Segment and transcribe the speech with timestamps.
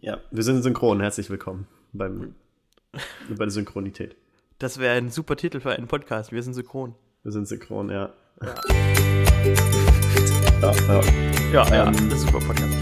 [0.00, 1.00] Ja, wir sind synchron.
[1.00, 2.34] Herzlich willkommen beim,
[3.28, 4.16] bei der Synchronität.
[4.58, 6.32] Das wäre ein super Titel für einen Podcast.
[6.32, 6.94] Wir sind synchron.
[7.22, 8.10] Wir sind synchron, ja.
[8.42, 8.54] Ja,
[10.62, 11.02] Ja, ja.
[11.52, 11.92] ja, ja Ähm.
[11.92, 12.76] das ist ein super Podcast.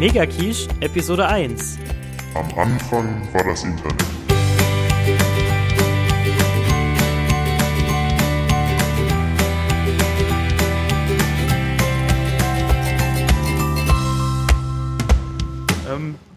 [0.00, 1.78] Mega Quiche, Episode 1.
[2.34, 4.02] Am Anfang war das Internet.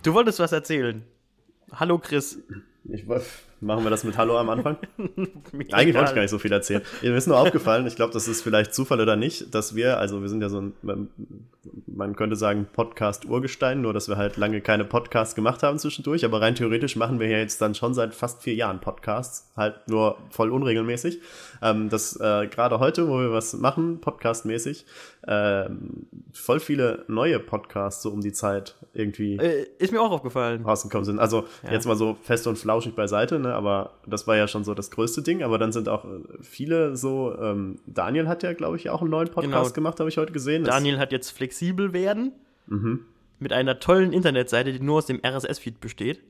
[0.05, 1.03] Du wolltest was erzählen.
[1.71, 2.39] Hallo Chris.
[2.85, 3.23] Ich, woll-
[3.61, 4.77] machen wir das mit Hallo am Anfang?
[5.71, 6.81] Eigentlich wollte ich gar nicht so viel erzählen.
[7.01, 10.21] Mir ist nur aufgefallen, ich glaube, das ist vielleicht Zufall oder nicht, dass wir, also
[10.21, 11.09] wir sind ja so ein, man-
[12.15, 16.55] könnte sagen Podcast-Urgestein, nur dass wir halt lange keine Podcasts gemacht haben zwischendurch, aber rein
[16.55, 20.51] theoretisch machen wir ja jetzt dann schon seit fast vier Jahren Podcasts, halt nur voll
[20.51, 21.19] unregelmäßig.
[21.61, 24.85] Ähm, das äh, gerade heute, wo wir was machen, podcastmäßig,
[25.27, 30.63] ähm, voll viele neue Podcasts so um die Zeit irgendwie Äh, ist mir auch aufgefallen.
[30.63, 31.19] rausgekommen sind.
[31.19, 31.71] Also Ja.
[31.71, 33.53] jetzt mal so fest und flauschig beiseite, ne?
[33.55, 35.43] aber das war ja schon so das größte Ding.
[35.43, 39.09] Aber dann sind auch äh, viele so, ähm, Daniel hat ja, glaube ich, auch einen
[39.11, 39.69] neuen Podcast Genau.
[39.73, 40.63] gemacht, habe ich heute gesehen.
[40.63, 42.31] Das- Daniel hat jetzt flexibel werden.
[42.67, 43.01] Mhm.
[43.39, 46.21] Mit einer tollen Internetseite, die nur aus dem RSS-Feed besteht.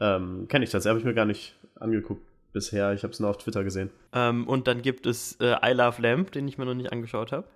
[0.00, 2.22] Ähm, Kenne ich das, habe ich mir gar nicht angeguckt
[2.52, 2.92] bisher.
[2.92, 3.90] Ich habe es nur auf Twitter gesehen.
[4.12, 7.32] Ähm, und dann gibt es äh, I Love Lamp, den ich mir noch nicht angeschaut
[7.32, 7.46] habe.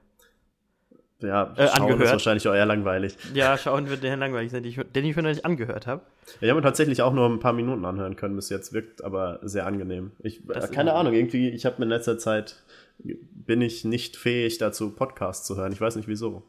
[1.23, 2.03] Ja, Äh, schauen angehört.
[2.03, 3.17] ist wahrscheinlich auch eher langweilig.
[3.35, 6.03] Ja, schauen wird der langweilig sein, den ich, mir noch nicht angehört habe.
[6.41, 8.73] Ich habe mir tatsächlich auch nur ein paar Minuten anhören können bis jetzt.
[8.73, 10.13] Wirkt aber sehr angenehm.
[10.21, 12.57] Ich, Das äh, keine Ahnung, irgendwie, ich habe in letzter Zeit,
[12.99, 15.73] bin ich nicht fähig dazu, Podcasts zu hören.
[15.73, 16.43] Ich weiß nicht wieso.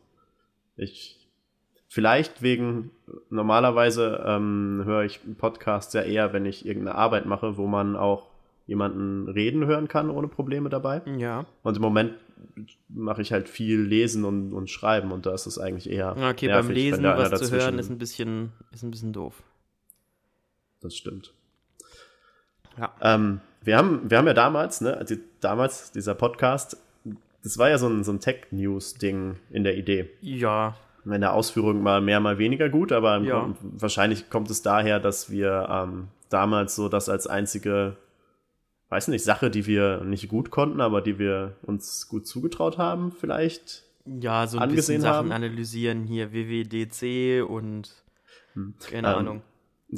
[0.75, 1.27] Ich,
[1.87, 2.91] vielleicht wegen,
[3.29, 8.27] normalerweise ähm, höre ich Podcasts ja eher, wenn ich irgendeine Arbeit mache, wo man auch
[8.65, 11.01] jemanden reden hören kann ohne Probleme dabei.
[11.17, 11.45] Ja.
[11.63, 12.13] Und im Moment
[12.89, 16.11] mache ich halt viel Lesen und, und Schreiben und da ist es eigentlich eher.
[16.11, 19.41] Okay, nervig, beim Lesen was zu hören ist ein bisschen, ist ein bisschen doof.
[20.81, 21.33] Das stimmt.
[22.77, 22.93] Ja.
[23.01, 26.77] Ähm, wir, haben, wir haben ja damals, ne, also damals, dieser Podcast,
[27.43, 30.09] das war ja so ein, so ein Tech-News-Ding in der Idee.
[30.21, 30.75] Ja.
[31.05, 33.53] In der Ausführung mal mehr, mal weniger gut, aber Ja.
[33.61, 37.97] Wahrscheinlich kommt es daher, dass wir ähm, damals so das als einzige,
[38.93, 43.11] weiß nicht, Sache, die wir nicht gut konnten, aber die wir uns gut zugetraut haben,
[43.11, 43.83] vielleicht.
[44.05, 45.31] Ja, so ein Angesehen bisschen Sachen haben?
[45.31, 47.91] analysieren hier, WWDC und
[48.79, 49.41] keine Ähm, Ahnung.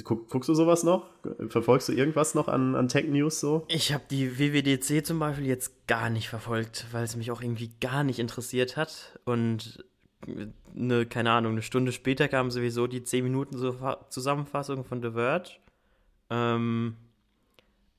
[0.03, 1.05] Guck, guckst du sowas noch?
[1.47, 3.65] Verfolgst du irgendwas noch an, an Tech-News so?
[3.67, 7.71] Ich habe die WWDC zum Beispiel jetzt gar nicht verfolgt, weil es mich auch irgendwie
[7.81, 9.19] gar nicht interessiert hat.
[9.25, 9.83] Und
[10.75, 13.57] eine, keine Ahnung, eine Stunde später kam sowieso die 10 Minuten
[14.09, 15.51] Zusammenfassung von The Verge.
[16.29, 16.95] Ähm,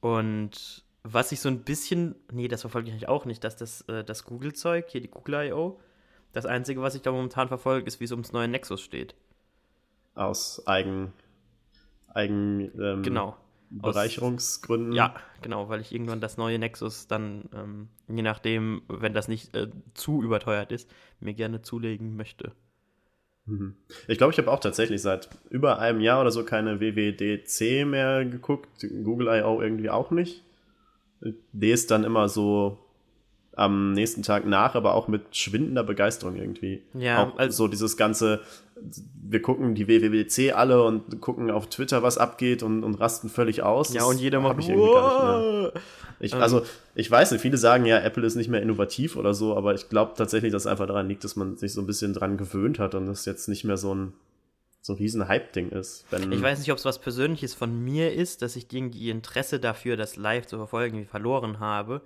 [0.00, 3.82] und was ich so ein bisschen, nee, das verfolge ich eigentlich auch nicht, dass das,
[3.82, 5.78] äh, das Google-Zeug, hier die Google I.O.,
[6.32, 9.14] das Einzige, was ich da momentan verfolge, ist, wie es ums neue Nexus steht.
[10.14, 11.12] Aus Eigen,
[12.12, 13.28] Eigen ähm, Genau.
[13.28, 14.92] Aus- Bereicherungsgründen.
[14.92, 19.56] Ja, genau, weil ich irgendwann das neue Nexus dann, ähm, je nachdem, wenn das nicht
[19.56, 20.88] äh, zu überteuert ist,
[21.20, 22.52] mir gerne zulegen möchte.
[24.08, 28.24] Ich glaube, ich habe auch tatsächlich seit über einem Jahr oder so keine WWDC mehr
[28.24, 28.84] geguckt.
[29.04, 29.60] Google I.O.
[29.62, 30.42] irgendwie auch nicht.
[31.53, 32.78] Lese dann immer so
[33.54, 36.82] am nächsten Tag nach, aber auch mit schwindender Begeisterung irgendwie.
[36.94, 38.41] Ja, auch also- so dieses ganze,
[39.27, 43.62] wir gucken die WWDC alle und gucken auf Twitter, was abgeht und, und rasten völlig
[43.62, 43.94] aus.
[43.94, 45.72] Ja, und jeder macht, ich irgendwie gar nicht mehr.
[45.75, 45.82] "Wow!"
[46.21, 46.43] Ich, Ähm.
[46.43, 46.62] also,
[46.94, 49.88] ich weiß nicht, viele sagen ja, Apple ist nicht mehr innovativ oder so, aber ich
[49.88, 52.78] glaube tatsächlich, dass es einfach daran liegt, dass man sich so ein bisschen dran gewöhnt
[52.78, 54.12] hat und das jetzt nicht mehr so ein,
[54.86, 56.06] so ein riesen Hype-Ding ist.
[56.12, 59.97] Ich weiß nicht, ob es was Persönliches von mir ist, dass ich irgendwie Interesse dafür,
[59.97, 62.02] das live zu verfolgen, verloren habe.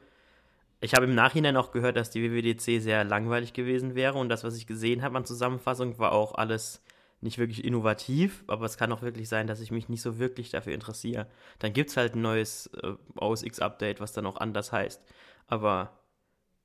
[0.81, 4.45] Ich habe im Nachhinein auch gehört, dass die WWDC sehr langweilig gewesen wäre und das,
[4.45, 6.83] was ich gesehen habe an Zusammenfassung, war auch alles
[7.21, 10.49] nicht wirklich innovativ, aber es kann auch wirklich sein, dass ich mich nicht so wirklich
[10.49, 11.27] dafür interessiere.
[11.59, 15.03] Dann gibt es halt ein neues äh, OS X-Update, was dann auch anders heißt.
[15.49, 16.01] Aber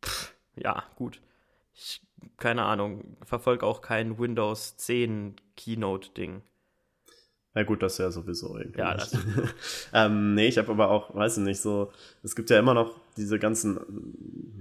[0.01, 1.19] pff, ja, gut.
[1.73, 2.01] Ich,
[2.37, 6.41] keine Ahnung, verfolge auch kein Windows 10 Keynote-Ding.
[7.57, 8.79] Na gut, das ja sowieso irgendwie.
[8.79, 9.17] Ja, das-
[9.93, 11.89] ähm, nee, ich habe aber auch, weiß ich nicht, so,
[12.21, 13.79] es gibt ja immer noch diese ganzen,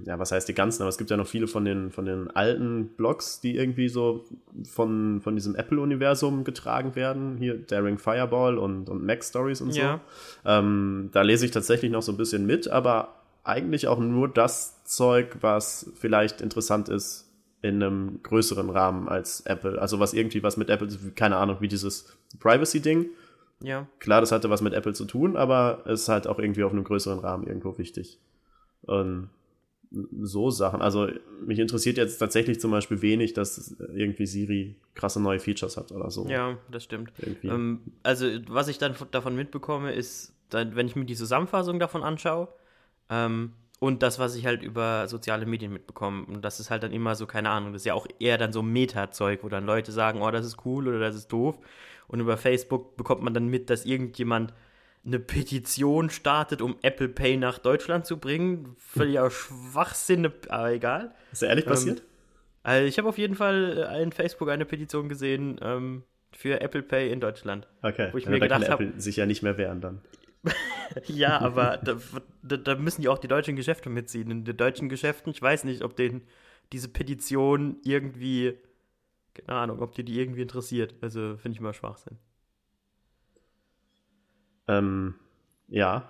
[0.06, 2.30] ja, was heißt die ganzen, aber es gibt ja noch viele von den, von den
[2.30, 4.24] alten Blogs, die irgendwie so
[4.70, 7.36] von, von diesem Apple-Universum getragen werden.
[7.36, 9.80] Hier Daring Fireball und, und Mac Stories und so.
[9.80, 10.00] Ja.
[10.44, 14.84] Ähm, da lese ich tatsächlich noch so ein bisschen mit, aber eigentlich auch nur das
[14.84, 17.28] Zeug, was vielleicht interessant ist
[17.64, 19.80] in einem größeren Rahmen als Apple.
[19.80, 23.06] Also was irgendwie was mit Apple, keine Ahnung, wie dieses Privacy-Ding.
[23.62, 23.86] Ja.
[24.00, 26.72] Klar, das hatte was mit Apple zu tun, aber es ist halt auch irgendwie auf
[26.72, 28.18] einem größeren Rahmen irgendwo wichtig.
[28.82, 29.30] Und
[30.20, 30.82] so Sachen.
[30.82, 31.08] Also
[31.46, 36.10] mich interessiert jetzt tatsächlich zum Beispiel wenig, dass irgendwie Siri krasse neue Features hat oder
[36.10, 36.28] so.
[36.28, 37.14] Ja, das stimmt.
[37.44, 42.48] Ähm, also was ich dann davon mitbekomme, ist, wenn ich mir die Zusammenfassung davon anschaue
[43.08, 43.52] ähm,
[43.84, 46.24] und das, was ich halt über soziale Medien mitbekomme.
[46.24, 48.50] Und das ist halt dann immer so, keine Ahnung, das ist ja auch eher dann
[48.50, 51.58] so Meta-Zeug, wo dann Leute sagen, oh, das ist cool oder das ist doof.
[52.08, 54.54] Und über Facebook bekommt man dann mit, dass irgendjemand
[55.04, 58.74] eine Petition startet, um Apple Pay nach Deutschland zu bringen.
[58.78, 61.14] Völliger Schwachsinn, aber egal.
[61.30, 62.00] Ist ja ehrlich passiert?
[62.00, 62.06] Ähm,
[62.62, 67.12] also ich habe auf jeden Fall in Facebook eine Petition gesehen ähm, für Apple Pay
[67.12, 67.68] in Deutschland.
[67.82, 68.08] Okay.
[68.12, 70.00] Wo ich ja, mir gedacht habe, sich ja nicht mehr wehren dann.
[71.06, 74.30] ja, aber da, da, müssen ja auch die deutschen Geschäfte mitziehen.
[74.30, 76.22] In den deutschen Geschäften, ich weiß nicht, ob denen
[76.72, 78.58] diese Petition irgendwie,
[79.34, 80.94] keine Ahnung, ob die die irgendwie interessiert.
[81.00, 82.18] Also finde ich mal Schwachsinn.
[84.68, 85.14] Ähm,
[85.68, 86.08] ja.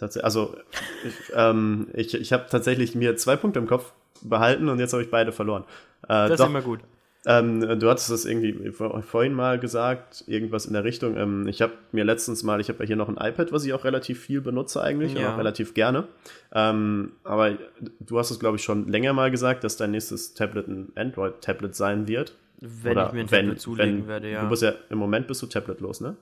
[0.00, 0.56] Also,
[1.04, 5.02] ich, ähm, ich, ich habe tatsächlich mir zwei Punkte im Kopf behalten und jetzt habe
[5.02, 5.64] ich beide verloren.
[6.02, 6.80] Äh, das doch, ist immer gut.
[7.28, 11.16] Ähm, du hattest das irgendwie vorhin mal gesagt, irgendwas in der Richtung.
[11.16, 13.72] Ähm, ich habe mir letztens mal, ich habe ja hier noch ein iPad, was ich
[13.72, 15.20] auch relativ viel benutze eigentlich ja.
[15.20, 16.06] und auch relativ gerne.
[16.52, 17.58] Ähm, aber
[17.98, 21.74] du hast es, glaube ich, schon länger mal gesagt, dass dein nächstes Tablet ein Android-Tablet
[21.74, 22.36] sein wird.
[22.60, 24.42] Wenn Oder ich mir ein wenn, Tablet zulegen wenn, werde, ja.
[24.42, 26.16] Du bist ja, im Moment bist du tabletlos, ne?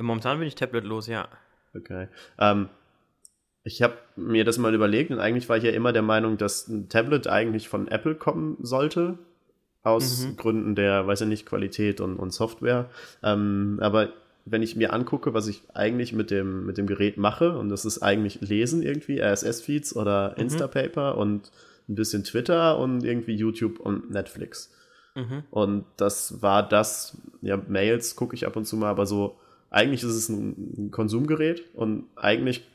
[0.00, 1.28] Momentan bin ich tabletlos, ja.
[1.76, 2.08] Okay.
[2.38, 2.70] Ähm,
[3.64, 6.68] ich habe mir das mal überlegt und eigentlich war ich ja immer der Meinung, dass
[6.68, 9.18] ein Tablet eigentlich von Apple kommen sollte.
[9.88, 10.36] Aus mhm.
[10.36, 12.90] Gründen der, weiß ich nicht, Qualität und, und Software.
[13.22, 14.10] Ähm, aber
[14.44, 17.84] wenn ich mir angucke, was ich eigentlich mit dem, mit dem Gerät mache, und das
[17.84, 20.44] ist eigentlich Lesen irgendwie, RSS-Feeds oder mhm.
[20.44, 21.50] Instapaper und
[21.88, 24.72] ein bisschen Twitter und irgendwie YouTube und Netflix.
[25.14, 25.42] Mhm.
[25.50, 29.38] Und das war das, ja, Mails gucke ich ab und zu mal, aber so
[29.70, 32.66] eigentlich ist es ein Konsumgerät und eigentlich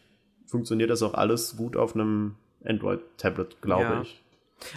[0.45, 4.01] funktioniert das auch alles gut auf einem Android-Tablet, glaube ja.
[4.01, 4.21] ich.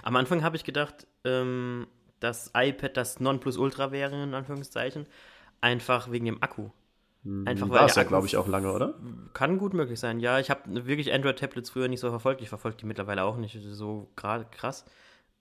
[0.02, 1.86] Am Anfang habe ich gedacht, ähm,
[2.20, 5.06] das iPad das Nonplusultra wäre, in Anführungszeichen,
[5.60, 6.70] einfach wegen dem Akku.
[7.24, 8.94] Hm, einfach weil War es ja, glaube ich, auch lange, oder?
[9.32, 10.38] Kann gut möglich sein, ja.
[10.38, 12.40] Ich habe wirklich Android-Tablets früher nicht so verfolgt.
[12.40, 14.84] Ich verfolge die mittlerweile auch nicht so gerade krass.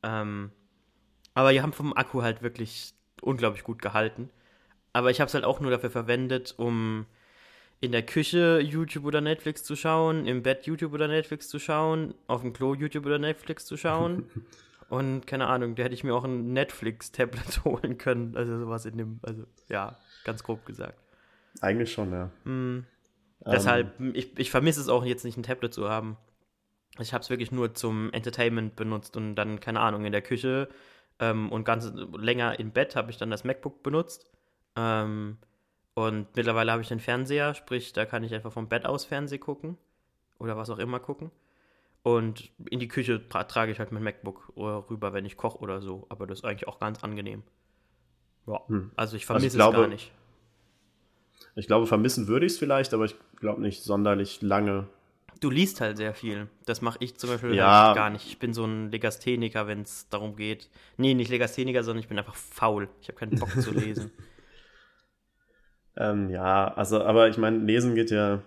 [0.03, 0.51] Ähm,
[1.33, 4.29] aber die haben vom Akku halt wirklich unglaublich gut gehalten.
[4.93, 7.05] Aber ich habe es halt auch nur dafür verwendet, um
[7.81, 12.15] in der Küche YouTube oder Netflix zu schauen, im Bett YouTube oder Netflix zu schauen,
[12.27, 14.29] auf dem Klo YouTube oder Netflix zu schauen.
[14.89, 18.35] Und keine Ahnung, da hätte ich mir auch ein Netflix-Tablet holen können.
[18.35, 20.99] Also sowas in dem, also ja, ganz grob gesagt.
[21.61, 22.25] Eigentlich schon, ja.
[22.43, 22.85] Mm, ähm.
[23.45, 26.17] Deshalb, ich, ich vermisse es auch jetzt nicht, ein Tablet zu haben.
[26.99, 30.69] Ich habe es wirklich nur zum Entertainment benutzt und dann, keine Ahnung, in der Küche
[31.19, 34.29] ähm, und ganz länger im Bett habe ich dann das MacBook benutzt.
[34.75, 35.37] Ähm,
[35.93, 39.37] und mittlerweile habe ich den Fernseher, sprich, da kann ich einfach vom Bett aus Fernseh
[39.37, 39.77] gucken
[40.39, 41.31] oder was auch immer gucken.
[42.05, 45.81] Und in die Küche tra trage ich halt mein MacBook rüber, wenn ich koche oder
[45.81, 46.05] so.
[46.09, 47.41] Aber das ist eigentlich auch ganz angenehm.
[48.45, 48.91] Ja, hm.
[48.95, 50.11] also ich vermisse also es gar nicht.
[51.55, 54.87] Ich glaube, vermissen würde ich es vielleicht, aber ich glaube nicht sonderlich lange.
[55.39, 56.47] Du liest halt sehr viel.
[56.67, 57.95] Das mache ich zum Beispiel ja.
[57.95, 58.27] gar nicht.
[58.27, 60.69] Ich bin so ein Legastheniker, wenn es darum geht.
[60.97, 62.87] Nee, nicht Legastheniker, sondern ich bin einfach faul.
[63.01, 64.11] Ich habe keinen Bock zu lesen.
[65.97, 68.41] Ähm, ja, also, aber ich meine, lesen geht ja,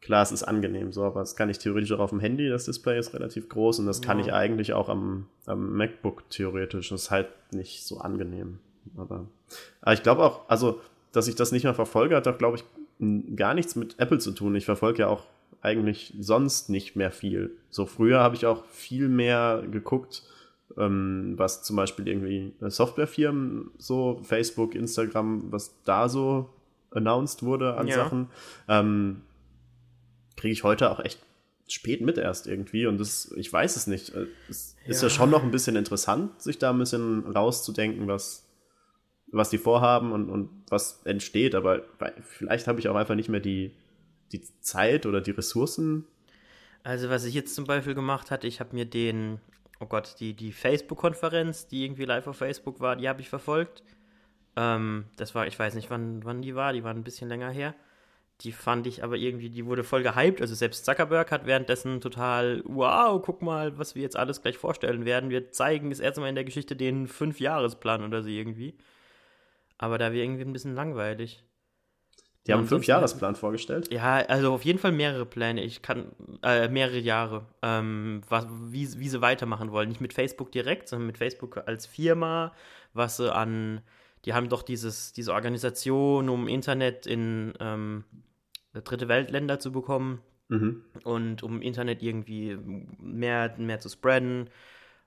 [0.00, 2.64] klar, es ist angenehm so, aber das kann ich theoretisch auch auf dem Handy, das
[2.64, 4.26] Display ist relativ groß und das kann ja.
[4.26, 6.88] ich eigentlich auch am, am MacBook theoretisch.
[6.88, 8.58] Das ist halt nicht so angenehm.
[8.96, 9.26] Aber,
[9.82, 10.80] aber ich glaube auch, also,
[11.12, 12.64] dass ich das nicht mehr verfolge, hat doch, glaube ich,
[13.36, 14.54] gar nichts mit Apple zu tun.
[14.54, 15.26] Ich verfolge ja auch
[15.62, 17.56] eigentlich sonst nicht mehr viel.
[17.70, 20.22] So früher habe ich auch viel mehr geguckt,
[20.78, 26.50] ähm, was zum Beispiel irgendwie Softwarefirmen, so Facebook, Instagram, was da so
[26.90, 27.96] announced wurde an ja.
[27.96, 28.28] Sachen,
[28.68, 29.22] ähm,
[30.40, 31.20] kriege ich heute auch echt
[31.68, 34.14] spät mit erst irgendwie und das, ich weiß es nicht.
[34.14, 34.90] Äh, es ja.
[34.90, 38.48] ist ja schon noch ein bisschen interessant, sich da ein bisschen rauszudenken, was,
[39.30, 41.82] was die vorhaben und, und was entsteht, aber
[42.22, 43.72] vielleicht habe ich auch einfach nicht mehr die,
[44.32, 46.06] die Zeit oder die Ressourcen.
[46.82, 49.38] Also was ich jetzt zum Beispiel gemacht hatte, ich habe mir den,
[49.78, 53.82] oh Gott, die, die Facebook-Konferenz, die irgendwie live auf Facebook war, die habe ich verfolgt.
[54.56, 57.50] Ähm, das war, ich weiß nicht, wann, wann die war, die war ein bisschen länger
[57.50, 57.74] her.
[58.40, 60.40] Die fand ich aber irgendwie, die wurde voll gehypt.
[60.40, 65.04] Also selbst Zuckerberg hat währenddessen total, wow, guck mal, was wir jetzt alles gleich vorstellen
[65.04, 65.30] werden.
[65.30, 68.78] Wir zeigen das erste Mal in der Geschichte den Fünfjahresplan oder so irgendwie.
[69.76, 71.44] Aber da wäre irgendwie ein bisschen langweilig.
[72.46, 73.92] Die haben einen Fünfjahresplan vorgestellt?
[73.92, 75.62] Ja, also auf jeden Fall mehrere Pläne.
[75.62, 79.90] Ich kann, äh, mehrere Jahre, ähm, was, wie, wie sie weitermachen wollen.
[79.90, 82.54] Nicht mit Facebook direkt, sondern mit Facebook als Firma,
[82.94, 83.82] was sie an
[84.24, 88.04] die haben doch dieses, diese Organisation, um Internet in ähm,
[88.72, 90.20] dritte Weltländer zu bekommen.
[90.48, 90.84] Mhm.
[91.04, 92.56] Und um Internet irgendwie
[92.98, 94.50] mehr, mehr zu spreaden.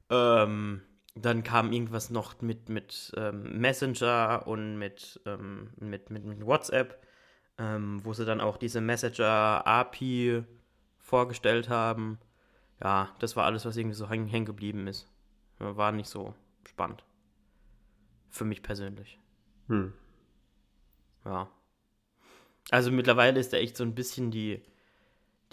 [0.10, 0.82] Ähm,
[1.16, 7.06] dann kam irgendwas noch mit, mit ähm, Messenger und mit, ähm, mit, mit, mit, WhatsApp,
[7.58, 10.44] ähm, wo sie dann auch diese Messenger-API
[11.00, 12.18] vorgestellt haben.
[12.82, 15.08] Ja, das war alles, was irgendwie so hängen häng geblieben ist.
[15.60, 16.34] War nicht so
[16.68, 17.04] spannend.
[18.30, 19.20] Für mich persönlich.
[19.68, 19.94] Hm.
[21.26, 21.50] Ja.
[22.70, 24.62] Also mittlerweile ist da echt so ein bisschen die,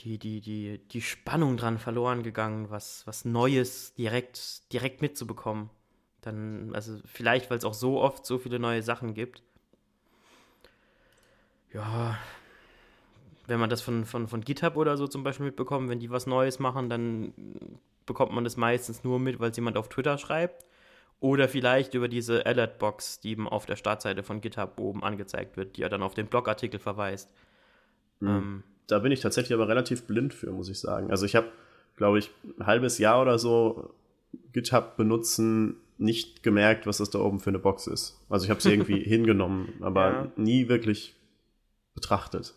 [0.00, 5.70] die, die, die, die Spannung dran verloren gegangen, was, was Neues direkt, direkt mitzubekommen.
[6.22, 9.42] Dann, also vielleicht, weil es auch so oft so viele neue Sachen gibt.
[11.72, 12.18] Ja,
[13.46, 16.26] wenn man das von, von, von GitHub oder so zum Beispiel mitbekommt, wenn die was
[16.26, 17.32] Neues machen, dann
[18.06, 20.64] bekommt man das meistens nur mit, weil es jemand auf Twitter schreibt.
[21.20, 25.76] Oder vielleicht über diese Alert-Box, die eben auf der Startseite von GitHub oben angezeigt wird,
[25.76, 27.30] die ja dann auf den Blogartikel verweist.
[28.20, 28.28] Mhm.
[28.28, 31.10] Ähm, da bin ich tatsächlich aber relativ blind für, muss ich sagen.
[31.10, 31.48] Also ich habe,
[31.96, 33.94] glaube ich, ein halbes Jahr oder so
[34.52, 38.18] GitHub benutzen nicht gemerkt, was das da oben für eine Box ist.
[38.30, 40.32] Also ich habe es irgendwie hingenommen, aber ja.
[40.36, 41.14] nie wirklich
[41.94, 42.54] betrachtet.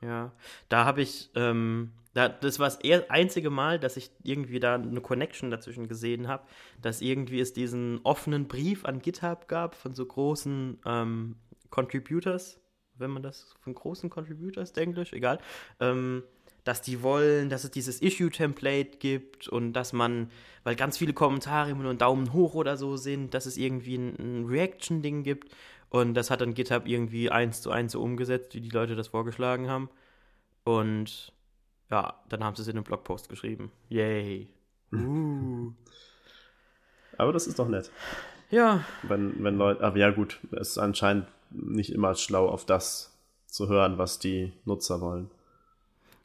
[0.00, 0.32] Ja,
[0.68, 2.78] da habe ich, ähm, das war das
[3.10, 6.44] einzige Mal, dass ich irgendwie da eine Connection dazwischen gesehen habe,
[6.80, 11.36] dass irgendwie es diesen offenen Brief an GitHub gab von so großen ähm,
[11.70, 12.60] Contributors,
[12.96, 15.38] wenn man das von großen Contributors, Englisch, egal,
[15.80, 16.24] ähm,
[16.64, 20.30] dass die wollen, dass es dieses Issue-Template gibt und dass man,
[20.64, 23.96] weil ganz viele Kommentare immer nur einen Daumen hoch oder so sind, dass es irgendwie
[23.96, 25.54] ein, ein Reaction-Ding gibt.
[25.88, 29.08] Und das hat dann GitHub irgendwie eins zu eins so umgesetzt, wie die Leute das
[29.08, 29.88] vorgeschlagen haben.
[30.64, 31.32] Und
[31.90, 33.72] ja, dann haben sie es in einem Blogpost geschrieben.
[33.88, 34.48] Yay.
[34.92, 35.72] Uh.
[37.16, 37.90] Aber das ist doch nett.
[38.50, 38.84] Ja.
[39.02, 43.16] Wenn, wenn Leute, aber ja gut, es ist anscheinend nicht immer schlau, auf das
[43.46, 45.30] zu hören, was die Nutzer wollen.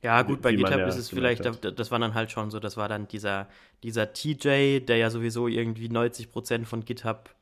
[0.02, 1.80] Ja, gut, bei GitHub ja ist es vielleicht, hat.
[1.80, 3.48] das war dann halt schon so, das war dann dieser,
[3.84, 7.34] dieser TJ, der ja sowieso irgendwie 90% von GitHub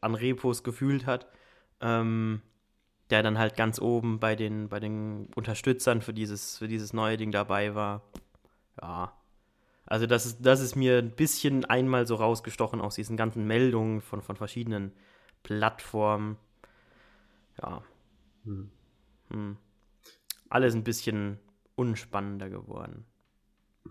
[0.00, 1.26] an Repos gefühlt hat,
[1.80, 2.40] ähm,
[3.10, 7.16] der dann halt ganz oben bei den, bei den Unterstützern für dieses, für dieses neue
[7.16, 8.02] Ding dabei war.
[8.80, 9.12] Ja.
[9.86, 14.00] Also das ist, das ist mir ein bisschen einmal so rausgestochen aus diesen ganzen Meldungen
[14.00, 14.92] von, von verschiedenen
[15.42, 16.38] Plattformen.
[17.62, 17.82] Ja.
[18.44, 18.70] Hm.
[19.30, 19.56] Hm.
[20.48, 21.38] Alles ein bisschen
[21.76, 23.04] unspannender geworden.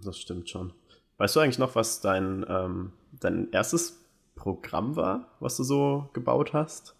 [0.04, 0.74] Das stimmt schon.
[1.18, 4.04] Weißt du eigentlich noch, was dein, ähm, dein erstes
[4.36, 6.96] Programm war, was du so gebaut hast?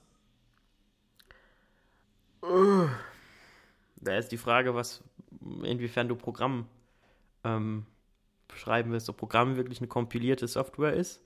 [3.96, 5.02] Da ist die Frage, was,
[5.64, 6.68] inwiefern du Programm
[7.44, 7.86] ähm,
[8.48, 11.22] beschreiben willst, ob Programm wirklich eine kompilierte Software ist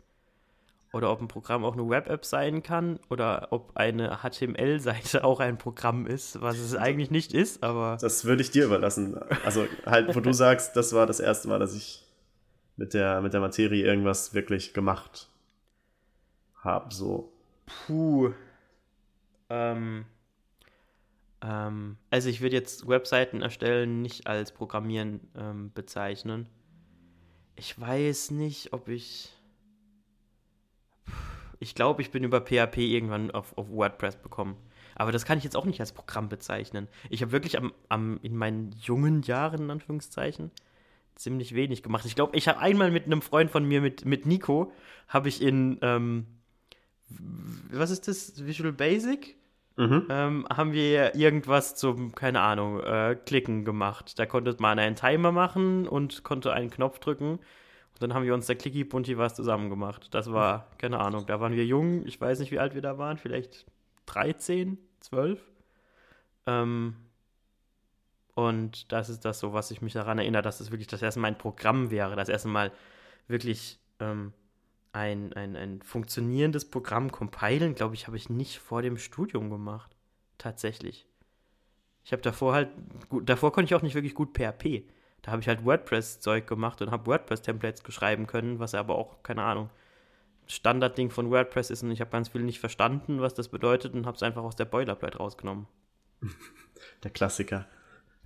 [0.94, 5.58] oder ob ein Programm auch eine Web-App sein kann oder ob eine HTML-Seite auch ein
[5.58, 7.98] Programm ist, was es eigentlich nicht ist, aber.
[8.00, 9.20] Das würde ich dir überlassen.
[9.44, 12.04] Also halt, wo du sagst, das war das erste Mal, dass ich
[12.78, 15.30] mit der, mit der Materie irgendwas wirklich gemacht
[16.64, 17.34] habe, so.
[17.66, 18.32] Puh.
[19.50, 20.06] Ähm,
[21.42, 26.48] ähm, also ich würde jetzt Webseiten erstellen nicht als Programmieren ähm, bezeichnen.
[27.56, 29.34] Ich weiß nicht, ob ich
[31.60, 34.58] ich glaube, ich bin über PHP irgendwann auf, auf WordPress bekommen.
[34.96, 36.88] Aber das kann ich jetzt auch nicht als Programm bezeichnen.
[37.10, 40.52] Ich habe wirklich am, am, in meinen jungen Jahren, in Anführungszeichen,
[41.16, 42.06] ziemlich wenig gemacht.
[42.06, 44.72] Ich glaube, ich habe einmal mit einem Freund von mir, mit, mit Nico,
[45.08, 46.26] habe ich in, ähm,
[47.10, 49.36] was ist das, Visual Basic?
[49.78, 50.08] Mhm.
[50.10, 54.18] Ähm, haben wir irgendwas zum, keine Ahnung, äh, Klicken gemacht.
[54.20, 57.40] Da konnte man einen Timer machen und konnte einen Knopf drücken
[57.98, 60.10] und dann haben wir uns der Clicky Bunti was zusammen gemacht.
[60.12, 62.06] Das war, keine Ahnung, da waren wir jung.
[62.06, 63.18] Ich weiß nicht, wie alt wir da waren.
[63.18, 63.66] Vielleicht
[64.06, 65.42] 13, 12.
[66.46, 66.96] Ähm,
[68.36, 71.20] und das ist das so, was ich mich daran erinnere, dass es wirklich das erste
[71.20, 72.16] Mal ein Programm wäre.
[72.16, 72.72] Das erste Mal
[73.28, 74.32] wirklich ähm,
[74.98, 79.96] ein, ein, ein funktionierendes Programm compilen, glaube ich, habe ich nicht vor dem Studium gemacht.
[80.38, 81.06] Tatsächlich.
[82.04, 82.70] Ich habe davor halt,
[83.10, 84.84] gut, davor konnte ich auch nicht wirklich gut PHP
[85.28, 89.44] da habe ich halt WordPress-Zeug gemacht und habe WordPress-Templates geschreiben können, was aber auch, keine
[89.44, 89.70] Ahnung,
[90.48, 94.06] Standardding von WordPress ist und ich habe ganz viel nicht verstanden, was das bedeutet und
[94.06, 95.68] habe es einfach aus der Boilerplate rausgenommen.
[97.04, 97.68] Der Klassiker.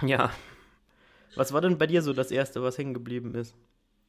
[0.03, 0.31] Ja.
[1.35, 3.55] Was war denn bei dir so das Erste, was hängen geblieben ist?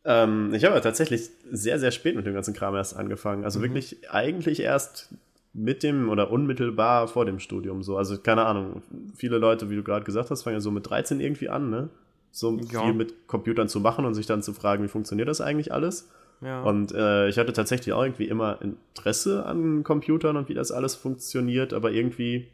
[0.04, 3.44] Ähm, ich habe ja tatsächlich sehr, sehr spät mit dem ganzen Kram erst angefangen.
[3.44, 3.64] Also mhm.
[3.64, 5.14] wirklich eigentlich erst
[5.54, 7.96] mit dem oder unmittelbar vor dem Studium so.
[7.96, 8.82] Also keine Ahnung,
[9.14, 11.90] viele Leute, wie du gerade gesagt hast, fangen ja so mit 13 irgendwie an, ne?
[12.32, 12.82] so ja.
[12.82, 16.08] viel mit Computern zu machen und sich dann zu fragen, wie funktioniert das eigentlich alles.
[16.40, 16.62] Ja.
[16.62, 20.96] Und äh, ich hatte tatsächlich auch irgendwie immer Interesse an Computern und wie das alles
[20.96, 22.48] funktioniert, aber irgendwie,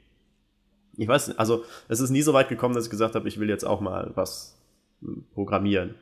[0.96, 3.40] ich weiß nicht, also es ist nie so weit gekommen, dass ich gesagt habe, ich
[3.40, 4.58] will jetzt auch mal was
[5.32, 5.94] Programmieren.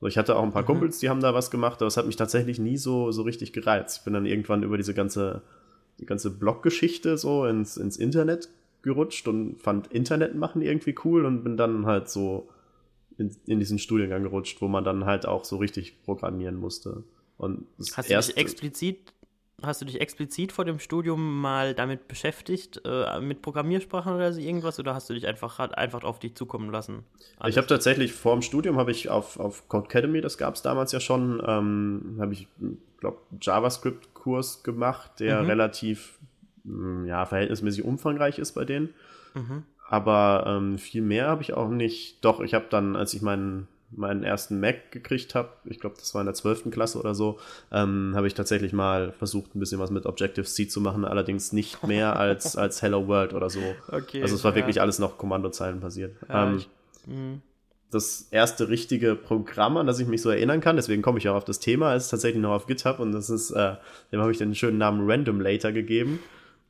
[0.00, 0.66] So, ich hatte auch ein paar mhm.
[0.66, 3.52] Kumpels, die haben da was gemacht, aber es hat mich tatsächlich nie so, so richtig
[3.52, 3.98] gereizt.
[3.98, 5.42] Ich bin dann irgendwann über diese ganze,
[5.98, 8.48] die ganze Blog-Geschichte so ins, ins Internet
[8.82, 12.48] gerutscht und fand Internet machen irgendwie cool und bin dann halt so
[13.18, 17.04] in, in diesen Studiengang gerutscht, wo man dann halt auch so richtig programmieren musste.
[17.36, 18.98] Und Hast du dich explizit
[19.62, 24.40] Hast du dich explizit vor dem Studium mal damit beschäftigt, äh, mit Programmiersprachen oder so
[24.40, 27.04] irgendwas, oder hast du dich einfach, einfach auf dich zukommen lassen?
[27.38, 27.54] Alles?
[27.54, 30.92] Ich habe tatsächlich vor dem Studium habe ich auf, auf Codecademy, das gab es damals
[30.92, 32.48] ja schon, ähm, habe ich,
[32.98, 35.48] glaube JavaScript-Kurs gemacht, der mhm.
[35.48, 36.18] relativ,
[36.64, 38.94] hm, ja, verhältnismäßig umfangreich ist bei denen.
[39.34, 39.64] Mhm.
[39.88, 42.24] Aber ähm, viel mehr habe ich auch nicht.
[42.24, 46.14] Doch, ich habe dann, als ich meinen meinen ersten Mac gekriegt habe, ich glaube, das
[46.14, 46.70] war in der 12.
[46.70, 47.38] Klasse oder so,
[47.72, 51.86] ähm, habe ich tatsächlich mal versucht, ein bisschen was mit Objective-C zu machen, allerdings nicht
[51.86, 53.60] mehr als, als Hello World oder so.
[53.88, 54.56] Okay, also es war ja.
[54.56, 56.16] wirklich alles noch Kommandozeilen basiert.
[56.28, 56.68] Ja, ähm, ich,
[57.06, 57.42] mhm.
[57.90, 61.36] das erste richtige Programm, an das ich mich so erinnern kann, deswegen komme ich auch
[61.36, 63.74] auf das Thema, ist tatsächlich noch auf GitHub und das ist, äh,
[64.12, 66.20] dem habe ich den schönen Namen Random Later gegeben.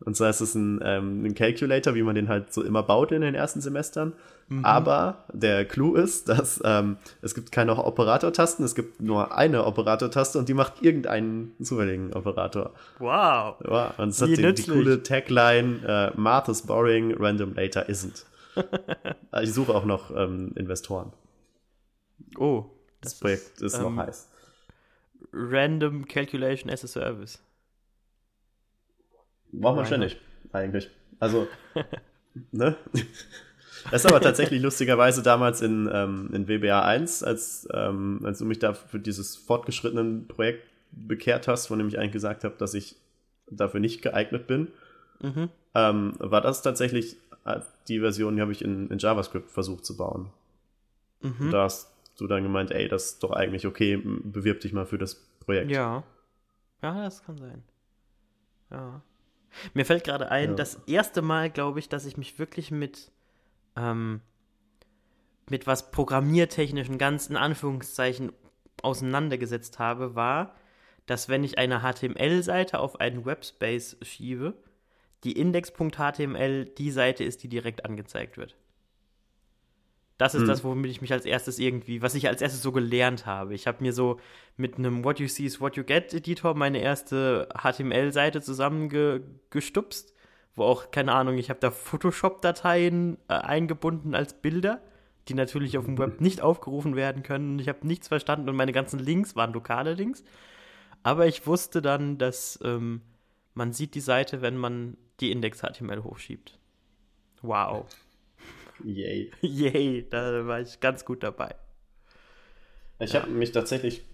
[0.04, 3.12] Und zwar ist es ein, ähm, ein Calculator, wie man den halt so immer baut
[3.12, 4.14] in den ersten Semestern.
[4.48, 4.64] Mhm.
[4.64, 10.38] Aber der Clou ist, dass ähm, es gibt keine Operatortasten, es gibt nur eine Operatortaste
[10.38, 12.72] und die macht irgendeinen zufälligen Operator.
[12.98, 13.56] Wow.
[13.64, 18.24] Ja, und es hat die, die, coole Tagline, äh, Math is boring, random later isn't.
[19.42, 21.12] Ich suche auch noch ähm, Investoren.
[22.36, 22.64] Oh.
[23.00, 24.28] Das, das Projekt ist, ist noch ähm, heiß.
[25.32, 27.40] Random Calculation as a Service.
[29.52, 30.16] Braucht man ständig,
[30.52, 30.90] eigentlich.
[31.18, 31.48] Also,
[32.52, 32.76] ne?
[33.90, 38.44] Das ist aber tatsächlich lustigerweise damals in, ähm, in WBA 1, als, ähm, als du
[38.44, 42.74] mich da für dieses fortgeschrittenen Projekt bekehrt hast, von dem ich eigentlich gesagt habe, dass
[42.74, 42.96] ich
[43.50, 44.68] dafür nicht geeignet bin,
[45.20, 45.48] mhm.
[45.74, 49.96] ähm, war das tatsächlich äh, die Version, die habe ich in, in JavaScript versucht zu
[49.96, 50.30] bauen.
[51.22, 51.50] Mhm.
[51.50, 54.98] Da hast du dann gemeint, ey, das ist doch eigentlich okay, bewirb dich mal für
[54.98, 55.70] das Projekt.
[55.70, 56.02] Ja.
[56.82, 57.62] Ja, das kann sein.
[58.70, 59.02] Ja.
[59.74, 60.54] Mir fällt gerade ein, ja.
[60.54, 63.10] das erste Mal, glaube ich, dass ich mich wirklich mit,
[63.76, 64.20] ähm,
[65.48, 68.32] mit was programmiertechnischen, ganz in Anführungszeichen
[68.82, 70.54] auseinandergesetzt habe, war,
[71.06, 74.54] dass wenn ich eine HTML-Seite auf einen Webspace schiebe,
[75.24, 78.56] die Index.html die Seite ist, die direkt angezeigt wird.
[80.20, 80.48] Das ist mhm.
[80.48, 83.54] das, womit ich mich als erstes irgendwie, was ich als erstes so gelernt habe.
[83.54, 84.20] Ich habe mir so
[84.58, 90.12] mit einem What You See is What You Get Editor meine erste HTML-Seite zusammengestupst,
[90.56, 94.82] wo auch, keine Ahnung, ich habe da Photoshop-Dateien äh, eingebunden als Bilder,
[95.28, 97.58] die natürlich auf dem Web nicht aufgerufen werden können.
[97.58, 100.22] Ich habe nichts verstanden und meine ganzen Links waren lokale Links.
[101.02, 103.00] Aber ich wusste dann, dass ähm,
[103.54, 106.58] man sieht die Seite, wenn man die Index-HTML hochschiebt.
[107.40, 107.86] Wow.
[108.84, 109.30] Yay.
[109.40, 111.54] Yay, da war ich ganz gut dabei.
[112.98, 113.22] Ich ja.
[113.22, 114.04] habe mich tatsächlich,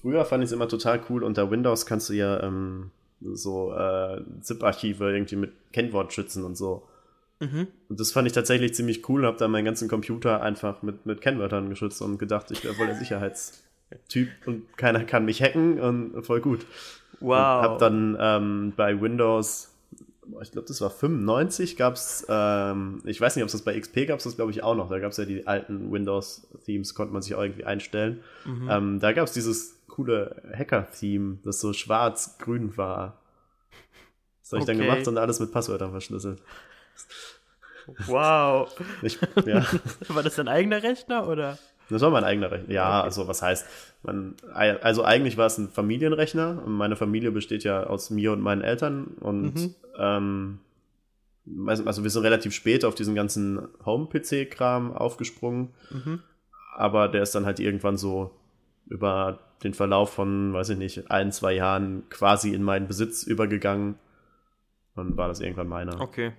[0.00, 4.20] früher fand ich es immer total cool, unter Windows kannst du ja ähm, so äh,
[4.40, 6.86] ZIP-Archive irgendwie mit Kennwort schützen und so.
[7.40, 7.68] Mhm.
[7.88, 11.20] Und das fand ich tatsächlich ziemlich cool, habe da meinen ganzen Computer einfach mit, mit
[11.20, 16.22] Kennwörtern geschützt und gedacht, ich wäre voll der Sicherheitstyp und keiner kann mich hacken und
[16.24, 16.66] voll gut.
[17.20, 17.30] Wow.
[17.30, 19.73] Und hab dann ähm, bei Windows
[20.42, 23.78] ich glaube, das war 95, gab es, ähm, ich weiß nicht, ob es das bei
[23.78, 24.88] XP gab, das glaube ich auch noch.
[24.88, 28.20] Da gab es ja die alten Windows-Themes, konnte man sich auch irgendwie einstellen.
[28.44, 28.68] Mhm.
[28.70, 33.20] Ähm, da gab es dieses coole Hacker-Theme, das so schwarz-grün war.
[34.42, 34.78] Das habe ich okay.
[34.78, 36.42] dann gemacht und alles mit Passwörtern verschlüsselt.
[38.06, 38.74] Wow.
[39.02, 39.64] Ich, ja.
[40.08, 41.58] War das dein eigener Rechner oder?
[41.90, 42.72] Das war mein eigener Rechner.
[42.72, 43.04] Ja, okay.
[43.04, 43.66] also was heißt,
[44.02, 46.62] man, also eigentlich war es ein Familienrechner.
[46.66, 49.74] Meine Familie besteht ja aus mir und meinen Eltern und mhm.
[49.98, 50.58] ähm,
[51.66, 55.70] also wir sind relativ spät auf diesen ganzen Home-PC-Kram aufgesprungen.
[55.90, 56.20] Mhm.
[56.76, 58.30] Aber der ist dann halt irgendwann so
[58.86, 63.96] über den Verlauf von, weiß ich nicht, ein, zwei Jahren quasi in meinen Besitz übergegangen.
[64.96, 66.00] Dann war das irgendwann meiner.
[66.00, 66.32] Okay.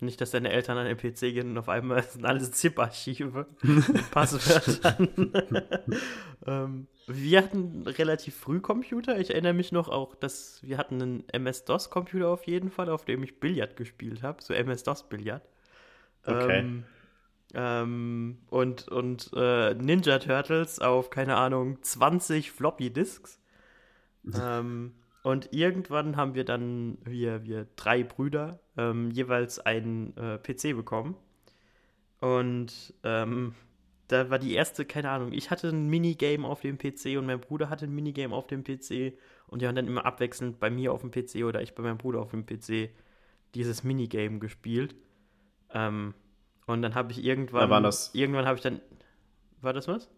[0.00, 4.10] Nicht, dass deine Eltern an den PC gehen und auf einmal sind alles ZIP-Archive mit
[4.10, 5.32] Passwörtern.
[6.46, 9.18] ähm, wir hatten relativ früh Computer.
[9.18, 13.22] Ich erinnere mich noch auch, dass wir hatten einen MS-DOS-Computer auf jeden Fall, auf dem
[13.22, 14.42] ich Billard gespielt habe.
[14.42, 15.42] So MS-DOS-Billard.
[16.24, 16.58] Okay.
[16.58, 16.84] Ähm,
[17.54, 23.40] ähm, und und äh, Ninja Turtles auf, keine Ahnung, 20 Floppy-Disks.
[24.34, 30.76] ähm, und irgendwann haben wir dann, wir, wir drei Brüder, ähm, jeweils einen äh, PC
[30.76, 31.16] bekommen.
[32.20, 33.54] Und ähm,
[34.08, 37.40] da war die erste, keine Ahnung, ich hatte ein Minigame auf dem PC und mein
[37.40, 39.14] Bruder hatte ein Minigame auf dem PC.
[39.46, 41.96] Und die haben dann immer abwechselnd bei mir auf dem PC oder ich bei meinem
[41.96, 42.90] Bruder auf dem PC
[43.54, 44.94] dieses Minigame gespielt.
[45.70, 46.12] Ähm,
[46.66, 47.70] und dann habe ich irgendwann.
[47.70, 48.14] Da das.
[48.14, 48.82] Irgendwann habe ich dann.
[49.62, 50.10] War das was?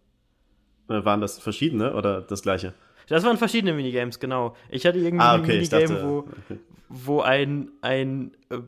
[0.88, 2.74] Äh, waren das verschiedene oder das gleiche?
[3.08, 4.56] Das waren verschiedene Minigames, genau.
[4.68, 6.58] Ich hatte irgendwie Ah, ein okay, ich Minigame, dachte- wo, okay.
[6.88, 8.58] wo ein, ein äh,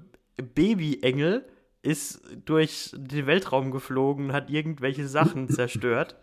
[0.54, 1.44] Babyengel
[1.82, 6.16] ist durch den Weltraum geflogen und hat irgendwelche Sachen zerstört.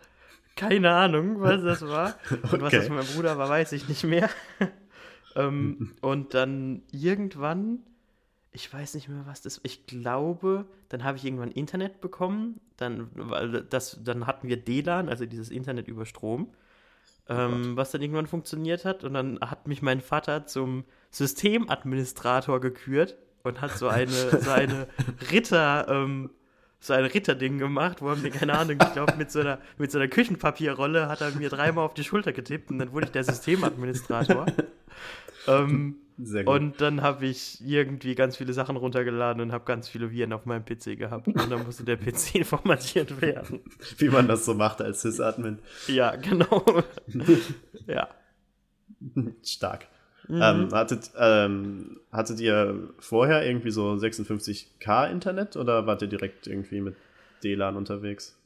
[0.54, 2.14] Keine Ahnung, was das war.
[2.30, 2.76] Und was Okay.
[2.78, 4.30] das für mein Bruder war, weiß ich nicht mehr.
[5.36, 7.80] ähm, und dann irgendwann,
[8.52, 12.60] ich weiß nicht mehr, was das Ich glaube, dann habe ich irgendwann Internet bekommen.
[12.78, 16.48] Dann, weil das, dann hatten wir DLAN, also dieses Internet über Strom
[17.28, 19.04] ähm, was dann irgendwann funktioniert hat.
[19.04, 24.86] Und dann hat mich mein Vater zum Systemadministrator gekürt und hat so eine, so eine
[25.30, 26.30] Ritter, ähm,
[26.80, 29.90] so ein Ritterding gemacht, wo er mir, keine Ahnung, ich glaube, mit so einer, mit
[29.90, 33.12] so einer Küchenpapierrolle hat er mir dreimal auf die Schulter getippt und dann wurde ich
[33.12, 34.46] der Systemadministrator.
[35.46, 36.54] ähm, Sehr gut.
[36.54, 40.46] und dann habe ich irgendwie ganz viele Sachen runtergeladen und habe ganz viele Viren auf
[40.46, 41.28] meinem PC gehabt.
[41.28, 43.60] Und dann musste der PC formatiert werden.
[43.98, 45.58] Wie man das so macht als Sys-Admin.
[45.88, 46.64] Ja, genau.
[47.86, 48.08] ja.
[49.44, 49.88] Stark.
[50.28, 50.40] Mhm.
[50.42, 56.80] Ähm, hattet, ähm, hattet ihr vorher irgendwie so 56k Internet oder wart ihr direkt irgendwie
[56.80, 56.96] mit
[57.44, 58.38] DLAN unterwegs?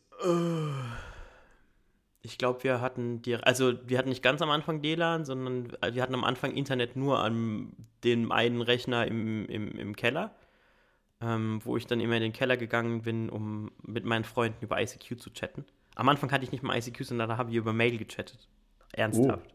[2.23, 6.03] Ich glaube, wir hatten die, also wir hatten nicht ganz am Anfang DLAN, sondern wir
[6.03, 7.73] hatten am Anfang Internet nur an
[8.05, 10.35] dem einen Rechner im, im, im Keller,
[11.23, 14.81] ähm, wo ich dann immer in den Keller gegangen bin, um mit meinen Freunden über
[14.81, 15.65] ICQ zu chatten.
[15.95, 18.49] Am Anfang hatte ich nicht mal ICQ, sondern da haben wir über Mail gechattet.
[18.93, 19.55] Ernsthaft.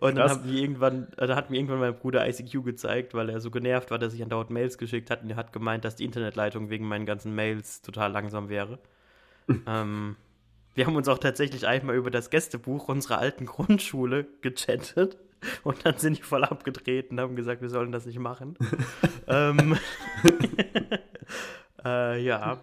[0.00, 3.40] Und dann haben wir irgendwann, da hat mir irgendwann mein Bruder ICQ gezeigt, weil er
[3.40, 6.04] so genervt war, dass ich andauernd Mails geschickt hat und er hat gemeint, dass die
[6.04, 8.78] Internetleitung wegen meinen ganzen Mails total langsam wäre.
[9.66, 10.16] ähm,
[10.78, 15.18] wir haben uns auch tatsächlich einmal über das Gästebuch unserer alten Grundschule gechattet
[15.64, 18.56] und dann sind die voll abgedreht und haben gesagt, wir sollen das nicht machen.
[19.26, 19.76] ähm,
[21.84, 22.62] äh, ja.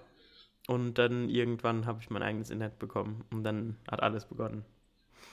[0.68, 4.64] Und dann irgendwann habe ich mein eigenes Internet bekommen und dann hat alles begonnen.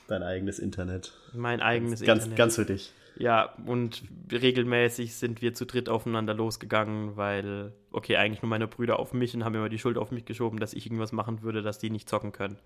[0.08, 1.12] Dein eigenes Internet.
[1.32, 2.38] Mein eigenes Ganz, Internet.
[2.38, 2.92] ganz für dich.
[3.16, 8.98] Ja, und regelmäßig sind wir zu dritt aufeinander losgegangen, weil, okay, eigentlich nur meine Brüder
[8.98, 11.62] auf mich und haben immer die Schuld auf mich geschoben, dass ich irgendwas machen würde,
[11.62, 12.58] dass die nicht zocken können.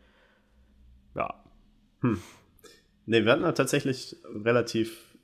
[1.15, 1.35] Ja.
[3.07, 5.17] Ne, wir hatten halt tatsächlich relativ.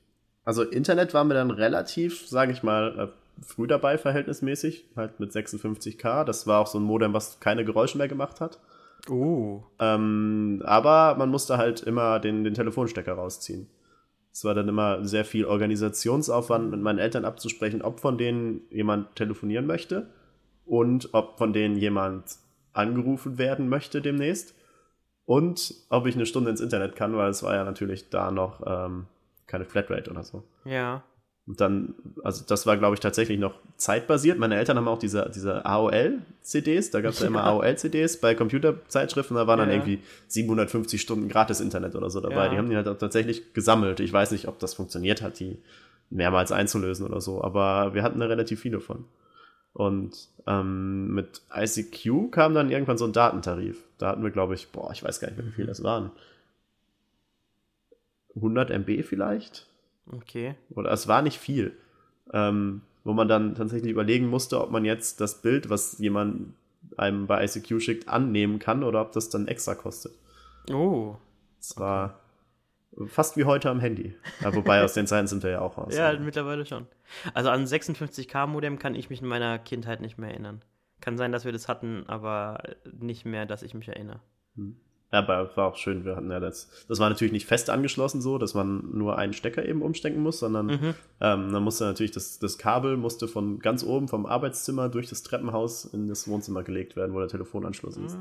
[0.43, 4.85] Also Internet war mir dann relativ, sage ich mal, äh, früh dabei, verhältnismäßig.
[4.95, 6.23] Halt mit 56k.
[6.25, 8.59] Das war auch so ein Modem, was keine Geräusche mehr gemacht hat.
[9.09, 9.63] Oh.
[9.79, 13.67] Ähm, aber man musste halt immer den, den Telefonstecker rausziehen.
[14.31, 19.15] Es war dann immer sehr viel Organisationsaufwand, mit meinen Eltern abzusprechen, ob von denen jemand
[19.15, 20.07] telefonieren möchte
[20.65, 22.37] und ob von denen jemand
[22.73, 24.55] angerufen werden möchte demnächst
[25.25, 28.63] und ob ich eine Stunde ins Internet kann, weil es war ja natürlich da noch
[28.65, 29.05] ähm,
[29.45, 30.43] keine Flatrate oder so.
[30.65, 31.03] Ja.
[31.45, 34.39] Und dann, also das war, glaube ich, tatsächlich noch zeitbasiert.
[34.39, 37.27] Meine Eltern haben auch diese, diese AOL-CDs, da gab es ja.
[37.27, 37.43] immer.
[37.47, 39.75] AOL-CDs bei Computerzeitschriften, da waren dann Ja.
[39.75, 42.45] irgendwie 750 Stunden Gratis-Internet oder so dabei.
[42.45, 42.49] Ja.
[42.49, 43.99] Die haben die halt auch tatsächlich gesammelt.
[43.99, 45.57] Ich weiß nicht, ob das funktioniert hat, die
[46.09, 49.03] mehrmals einzulösen oder so, aber wir hatten da relativ viele von.
[49.73, 53.83] Und ähm, mit ICQ kam dann irgendwann so ein Datentarif.
[53.97, 56.11] Da hatten wir, glaube ich, boah, ich weiß gar nicht mehr, wie viel das waren.
[58.35, 59.67] 100 MB vielleicht?
[60.11, 60.55] Okay.
[60.71, 61.77] Oder es war nicht viel.
[62.31, 66.53] Ähm, wo man dann tatsächlich überlegen musste, ob man jetzt das Bild, was jemand
[66.97, 70.13] einem bei ICQ schickt, annehmen kann oder ob das dann extra kostet.
[70.71, 71.15] Oh.
[71.59, 72.19] Es war
[73.07, 74.15] fast wie heute am Handy.
[74.41, 75.93] Ja, wobei aus den Zeiten sind wir ja auch raus.
[75.97, 76.87] Ja, mittlerweile schon.
[77.33, 80.61] Also an 56K-Modem kann ich mich in meiner Kindheit nicht mehr erinnern.
[81.01, 84.21] Kann sein, dass wir das hatten, aber nicht mehr, dass ich mich erinnere.
[84.55, 84.63] Ja,
[85.13, 86.03] aber war auch schön.
[86.05, 86.69] Wir hatten ja das.
[86.87, 90.39] Das war natürlich nicht fest angeschlossen so, dass man nur einen Stecker eben umstecken muss,
[90.39, 90.95] sondern Mhm.
[91.21, 95.23] ähm, dann musste natürlich das, das Kabel musste von ganz oben vom Arbeitszimmer durch das
[95.23, 98.17] Treppenhaus in das Wohnzimmer gelegt werden, wo der Telefonanschluss ist.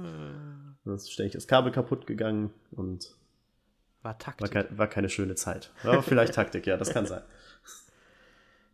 [0.85, 3.15] Dann ist ständig das Kabel kaputt gegangen und
[4.03, 4.51] War war, Taktik.
[4.51, 5.73] kei war keine schöne Zeit.
[5.85, 7.23] Aber vielleicht Taktik, ja, das kann sein.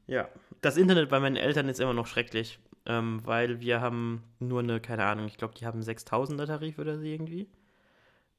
[0.06, 0.28] Ja.
[0.62, 4.80] Das Internet bei meinen Eltern ist immer noch schrecklich, ähm, weil wir haben nur eine,
[4.80, 7.46] keine Ahnung, ich glaube, die haben 6000er Tarif oder so irgendwie.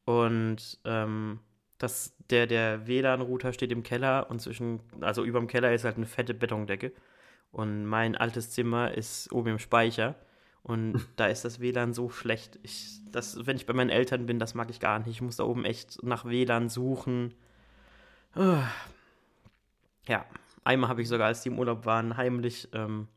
[0.10, 1.40] Und ähm,
[1.78, 5.98] das, der, der WLAN-Router steht im Keller und zwischen, also über dem Keller ist halt
[5.98, 6.94] eine fette Betondecke.
[7.52, 10.16] Und mein altes Zimmer ist oben im Speicher.
[10.64, 12.58] Und da ist das WLAN so schlecht.
[12.64, 15.10] Ich, das, wenn ich bei meinen Eltern bin, das mag ich gar nicht.
[15.10, 17.36] Ich muss da oben echt nach WLAN suchen.
[20.08, 20.26] Ja,
[20.64, 23.10] einmal habe ich sogar, als die im Urlaub waren, heimlich ähm,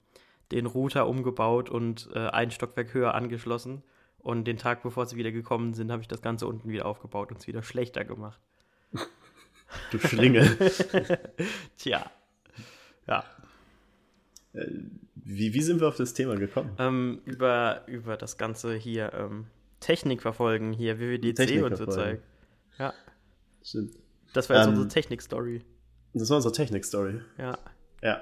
[0.51, 3.83] den Router umgebaut und äh, ein Stockwerk höher angeschlossen.
[4.23, 7.31] Und den Tag, bevor sie wieder gekommen sind, habe ich das Ganze unten wieder aufgebaut
[7.31, 8.41] und es wieder schlechter gemacht.
[9.91, 10.57] Du Schlingel.
[11.77, 12.11] Tja.
[13.07, 13.25] Ja.
[15.15, 16.71] wie, wie sind wir auf das Thema gekommen?
[16.79, 19.47] Ähm, über, über das Ganze hier, ähm,
[19.81, 21.87] Technik verfolgen hier, WWDC Technik und so.
[21.87, 22.21] Zeug.
[22.79, 22.95] Ja,
[23.63, 23.97] Stimmt.
[24.33, 25.65] das war jetzt Ähm, unsere Technik-Story.
[26.15, 27.21] Das war unsere Technik-Story.
[27.39, 27.59] Ja.
[28.03, 28.21] Ja.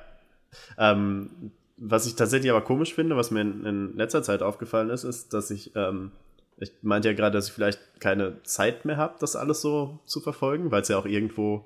[0.78, 5.04] Ähm, was ich tatsächlich aber komisch finde, was mir in, in letzter Zeit aufgefallen ist,
[5.04, 6.12] ist, dass ich, ähm,
[6.58, 10.20] ich meinte ja gerade, dass ich vielleicht keine Zeit mehr habe, das alles so zu
[10.20, 11.64] verfolgen, weil es ja auch irgendwo,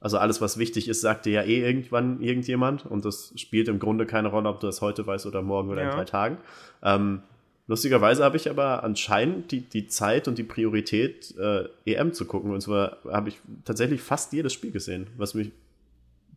[0.00, 3.78] also alles, was wichtig ist, sagt dir ja eh irgendwann irgendjemand und das spielt im
[3.78, 5.94] Grunde keine Rolle, ob du das heute weißt oder morgen oder in Ja.
[5.94, 6.38] drei Tagen.
[6.82, 7.22] Ähm,
[7.68, 12.50] lustigerweise habe ich aber anscheinend die, die Zeit und die Priorität, äh, EM zu gucken.
[12.50, 15.52] Und zwar habe ich tatsächlich fast jedes Spiel gesehen, was mich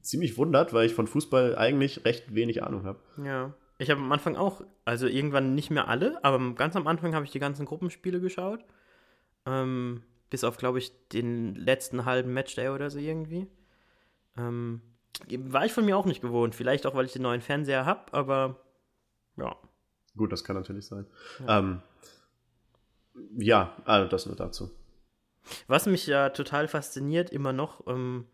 [0.06, 3.00] ziemlich wundert, weil ich von Fußball eigentlich recht wenig Ahnung habe.
[3.24, 3.54] Ja.
[3.78, 7.26] Ich habe am Anfang auch, also irgendwann nicht mehr alle, aber ganz am Anfang habe
[7.26, 8.64] ich die ganzen Gruppenspiele geschaut.
[9.46, 13.48] Ähm, bis auf, glaube ich, den letzten halben Matchday oder so irgendwie.
[14.38, 14.82] Ähm,
[15.30, 16.56] war ich von mir auch nicht gewohnt.
[16.56, 18.60] Vielleicht auch, weil ich den neuen Fernseher habe, aber
[19.38, 19.56] ja.
[20.16, 21.06] Gut, das kann natürlich sein.
[21.46, 21.82] Ja, ähm,
[23.38, 24.72] ja also das nur dazu.
[25.68, 28.26] Was mich ja total fasziniert, immer noch, ähm,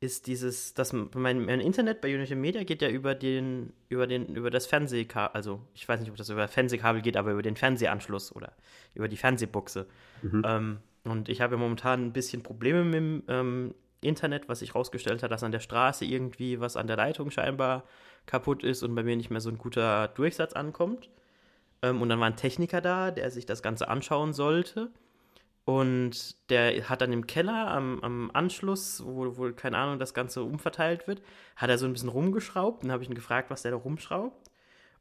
[0.00, 4.34] ist dieses, dass mein, mein Internet bei United Media geht ja über den, über den,
[4.34, 7.56] über das Fernsehkabel, also ich weiß nicht, ob das über Fernsehkabel geht, aber über den
[7.56, 8.52] Fernsehanschluss oder
[8.94, 9.86] über die Fernsehbuchse.
[10.22, 10.42] Mhm.
[10.46, 14.74] Ähm, und ich habe ja momentan ein bisschen Probleme mit dem ähm, Internet, was sich
[14.74, 17.84] rausgestellt hat, dass an der Straße irgendwie was an der Leitung scheinbar
[18.24, 21.10] kaputt ist und bei mir nicht mehr so ein guter Durchsatz ankommt.
[21.82, 24.90] Ähm, und dann war ein Techniker da, der sich das Ganze anschauen sollte.
[25.64, 30.42] Und der hat dann im Keller am, am Anschluss, wo wohl, keine Ahnung, das Ganze
[30.42, 31.22] umverteilt wird,
[31.56, 32.82] hat er so ein bisschen rumgeschraubt.
[32.82, 34.50] Dann habe ich ihn gefragt, was der da rumschraubt.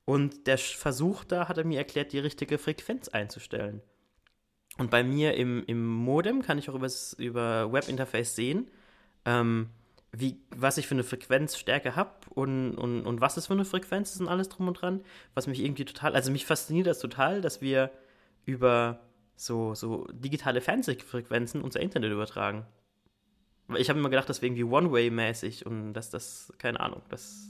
[0.05, 3.81] Und der Versuch da hat er mir erklärt, die richtige Frequenz einzustellen.
[4.77, 8.71] Und bei mir im, im Modem kann ich auch übers, über Webinterface sehen,
[9.25, 9.69] ähm,
[10.11, 14.13] wie, was ich für eine Frequenzstärke habe und, und, und was es für eine Frequenz
[14.13, 15.01] ist und alles drum und dran.
[15.35, 17.91] Was mich irgendwie total, also mich fasziniert das total, dass wir
[18.45, 19.01] über
[19.39, 22.65] so, so digitale Fernsehfrequenzen unser Internet übertragen.
[23.67, 27.47] Weil ich habe immer gedacht, das wäre irgendwie One-Way-mäßig und dass das, keine Ahnung, das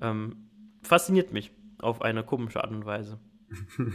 [0.00, 0.48] ähm,
[0.82, 3.18] fasziniert mich auf eine komische Art und Weise.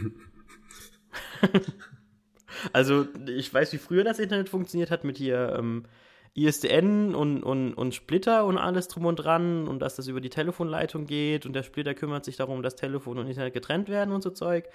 [2.72, 5.86] also, ich weiß, wie früher das Internet funktioniert hat mit hier ähm,
[6.34, 10.30] ISDN und, und, und Splitter und alles drum und dran und dass das über die
[10.30, 14.22] Telefonleitung geht und der Splitter kümmert sich darum, dass Telefon und Internet getrennt werden und
[14.22, 14.68] so Zeug.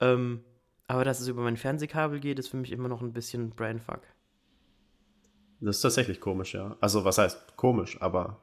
[0.00, 0.42] Ähm,
[0.86, 4.00] aber dass es über mein Fernsehkabel geht, ist für mich immer noch ein bisschen Brainfuck.
[5.60, 6.76] Das ist tatsächlich komisch, ja.
[6.80, 8.38] Also, was heißt komisch, aber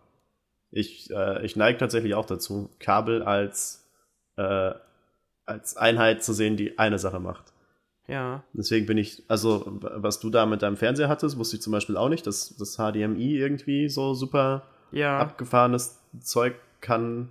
[0.71, 3.89] ich, äh, ich neige tatsächlich auch dazu, Kabel als,
[4.38, 4.71] äh,
[5.45, 7.52] als Einheit zu sehen, die eine Sache macht.
[8.08, 8.43] Ja.
[8.54, 11.97] Deswegen bin ich, also, was du da mit deinem Fernseher hattest, wusste ich zum Beispiel
[11.97, 15.19] auch nicht, dass das HDMI irgendwie so super ja.
[15.19, 17.30] abgefahrenes Zeug kann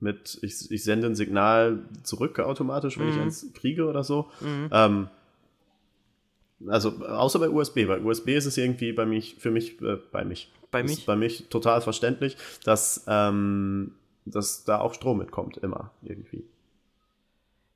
[0.00, 3.12] mit, ich, ich sende ein Signal zurück automatisch, wenn Mhm.
[3.12, 4.30] ich eins kriege oder so.
[4.40, 4.68] Mhm.
[4.72, 5.08] Ähm,
[6.66, 7.86] also außer bei USB.
[7.86, 10.52] Bei USB ist es irgendwie bei mich, für mich, äh, bei mich.
[10.70, 11.06] Bei ist mich?
[11.06, 13.92] bei mich total verständlich, dass, ähm,
[14.24, 16.44] dass da auch Strom mitkommt, immer irgendwie.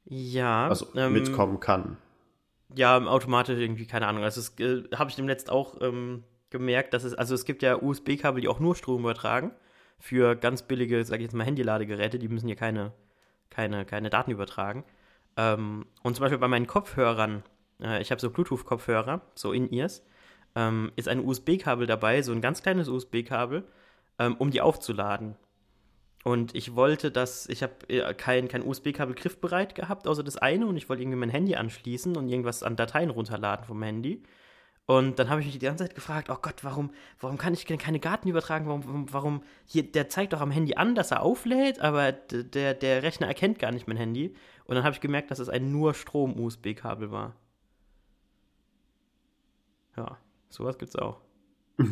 [0.04, 0.68] Ja.
[0.68, 1.96] Also ähm, mitkommen kann.
[2.74, 4.24] Ja, automatisch irgendwie, keine Ahnung.
[4.24, 7.62] Also, das äh, habe ich dem letzt auch ähm, gemerkt, dass es, also es gibt
[7.62, 9.52] ja USB-Kabel, die auch nur Strom übertragen.
[10.02, 12.92] Für ganz billige, sag ich jetzt mal, Handyladegeräte, die müssen hier keine,
[13.50, 14.82] keine, keine Daten übertragen.
[15.36, 17.44] Ähm, und zum Beispiel bei meinen Kopfhörern,
[17.80, 20.04] äh, ich habe so Bluetooth-Kopfhörer, so In-Ears,
[20.56, 23.62] ähm, ist ein USB-Kabel dabei, so ein ganz kleines USB-Kabel,
[24.18, 25.36] ähm, um die aufzuladen.
[26.24, 30.66] Und ich wollte das, ich habe äh, kein, kein USB-Kabel griffbereit gehabt, außer das eine,
[30.66, 34.24] und ich wollte irgendwie mein Handy anschließen und irgendwas an Dateien runterladen vom Handy.
[34.86, 36.90] Und dann habe ich mich die ganze Zeit gefragt, oh Gott, warum,
[37.20, 38.66] warum kann ich keine Daten übertragen?
[38.66, 43.02] Warum, warum, hier, der zeigt doch am Handy an, dass er auflädt, aber der, der
[43.02, 44.34] Rechner erkennt gar nicht mein Handy.
[44.64, 47.36] Und dann habe ich gemerkt, dass es ein nur Strom-USB-Kabel war.
[49.96, 50.18] Ja,
[50.48, 51.20] sowas gibt's auch.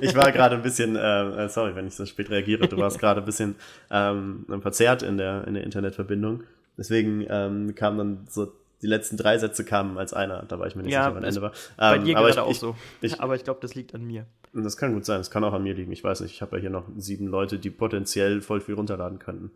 [0.00, 3.20] Ich war gerade ein bisschen, äh, sorry, wenn ich so spät reagiere, du warst gerade
[3.20, 3.56] ein bisschen
[3.90, 6.44] ähm, verzerrt in der, in der Internetverbindung.
[6.76, 10.74] Deswegen ähm, kamen dann so, die letzten drei Sätze kamen als einer, da war ich
[10.76, 11.52] mir nicht Ja, sicher, wann Ende war.
[11.76, 12.76] Bei Ähm, dir aber gerade ich, auch so.
[13.02, 14.26] ich- aber ich glaube, das liegt an mir.
[14.52, 16.32] Das kann gut sein, das kann auch an mir liegen, ich weiß nicht.
[16.32, 19.50] Ich habe ja hier noch sieben Leute, die potenziell voll viel runterladen könnten.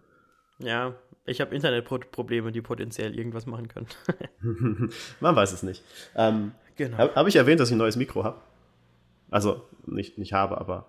[0.59, 3.87] Ja, ich habe Internetprobleme, die potenziell irgendwas machen können.
[5.21, 5.83] Man weiß es nicht.
[6.15, 6.99] Ähm, genau.
[6.99, 8.37] Habe hab ich erwähnt, dass ich ein neues Mikro habe?
[9.31, 10.87] Also, nicht, nicht habe, aber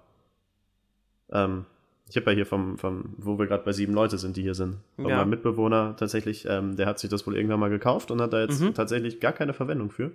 [1.32, 1.66] ähm,
[2.10, 4.54] ich habe ja hier vom, vom wo wir gerade bei sieben Leute sind, die hier
[4.56, 5.18] sind, von Ja.
[5.18, 8.42] meinem Mitbewohner tatsächlich, ähm, der hat sich das wohl irgendwann mal gekauft und hat da
[8.42, 8.74] jetzt Mhm.
[8.74, 10.12] tatsächlich gar keine Verwendung für.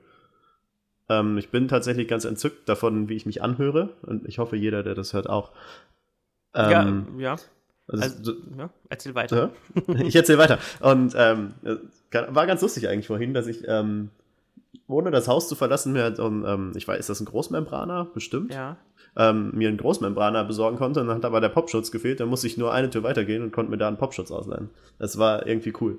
[1.09, 4.83] Ähm, ich bin tatsächlich ganz entzückt davon, wie ich mich anhöre und ich hoffe, jeder,
[4.85, 5.51] der das hört, auch.
[6.55, 7.37] Ähm, ja, ja.
[7.89, 9.51] also, Also, ja, erzähl weiter.
[9.89, 9.95] ja.
[10.01, 10.59] Ich erzähle weiter.
[10.81, 11.55] Und ähm,
[12.29, 14.11] war ganz lustig eigentlich vorhin, dass ich, ähm,
[14.91, 18.07] ohne das Haus zu verlassen, mir, ähm, ich weiß, ist das ein Großmembraner?
[18.13, 18.55] Bestimmt.
[18.55, 18.77] Ja.
[19.17, 22.47] Ähm, mir einen Großmembraner besorgen konnte und dann hat aber der Popschutz gefehlt, dann musste
[22.47, 24.71] ich nur eine Tür weitergehen und konnte mir da einen Popschutz ausleihen.
[24.99, 25.99] Das war irgendwie cool.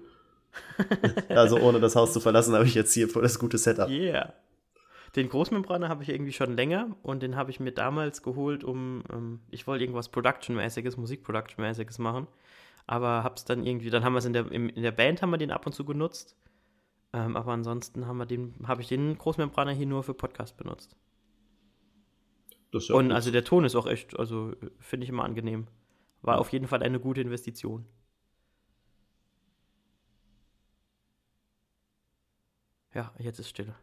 [1.30, 3.90] also ohne das Haus zu verlassen, habe ich jetzt hier voll das gute Setup.
[3.90, 4.34] Yeah.
[5.16, 9.04] Den Großmembraner habe ich irgendwie schon länger und den habe ich mir damals geholt, um,
[9.12, 12.28] ähm, ich wollte irgendwas Production-mäßiges, Musik-Production-mäßiges machen,
[12.88, 15.38] aber hab's dann irgendwie, dann haben wir es in der, in der Band haben wir
[15.38, 16.38] den ab und zu genutzt,
[17.14, 20.96] ähm, aber ansonsten haben wir den, habe ich den Großmembraner hier nur für Podcast benutzt.
[22.74, 23.14] Ja und gut.
[23.14, 25.68] also der Ton ist auch echt, also finde ich immer angenehm.
[26.22, 27.86] War auf jeden Fall eine gute Investition.
[32.94, 33.76] Ja, jetzt ist Stille.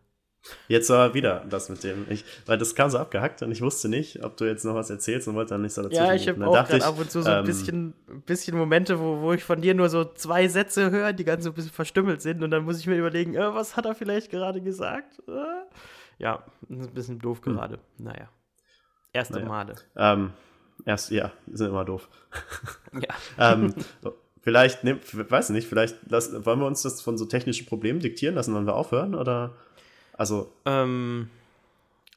[0.69, 3.89] Jetzt aber wieder das mit dem, ich, weil das kam so abgehackt und ich wusste
[3.89, 5.95] nicht, ob du jetzt noch was erzählst und wollte dann nicht so dazu.
[5.95, 9.21] Ja, ich habe auch gerade ab und zu so ein ähm, bisschen, bisschen Momente, wo,
[9.21, 12.23] wo ich von dir nur so zwei Sätze höre, die ganz so ein bisschen verstümmelt
[12.23, 15.21] sind und dann muss ich mir überlegen, äh, was hat er vielleicht gerade gesagt?
[15.29, 15.33] Äh?
[16.19, 17.55] Ja, ein bisschen doof hm.
[17.55, 17.75] gerade.
[17.75, 18.05] Hm.
[18.05, 18.29] Naja.
[19.13, 19.49] Erste naja.
[19.49, 19.75] Male.
[19.97, 20.33] Ähm,
[20.85, 22.09] erst, ja, sind immer doof.
[22.93, 23.15] Ja.
[23.53, 23.75] ähm,
[24.41, 28.35] vielleicht, ne, weiß nicht, vielleicht lassen, wollen wir uns das von so technischen Problemen diktieren
[28.35, 29.55] lassen, wenn wir aufhören oder?
[30.19, 30.53] Also.
[30.67, 31.31] Ähm,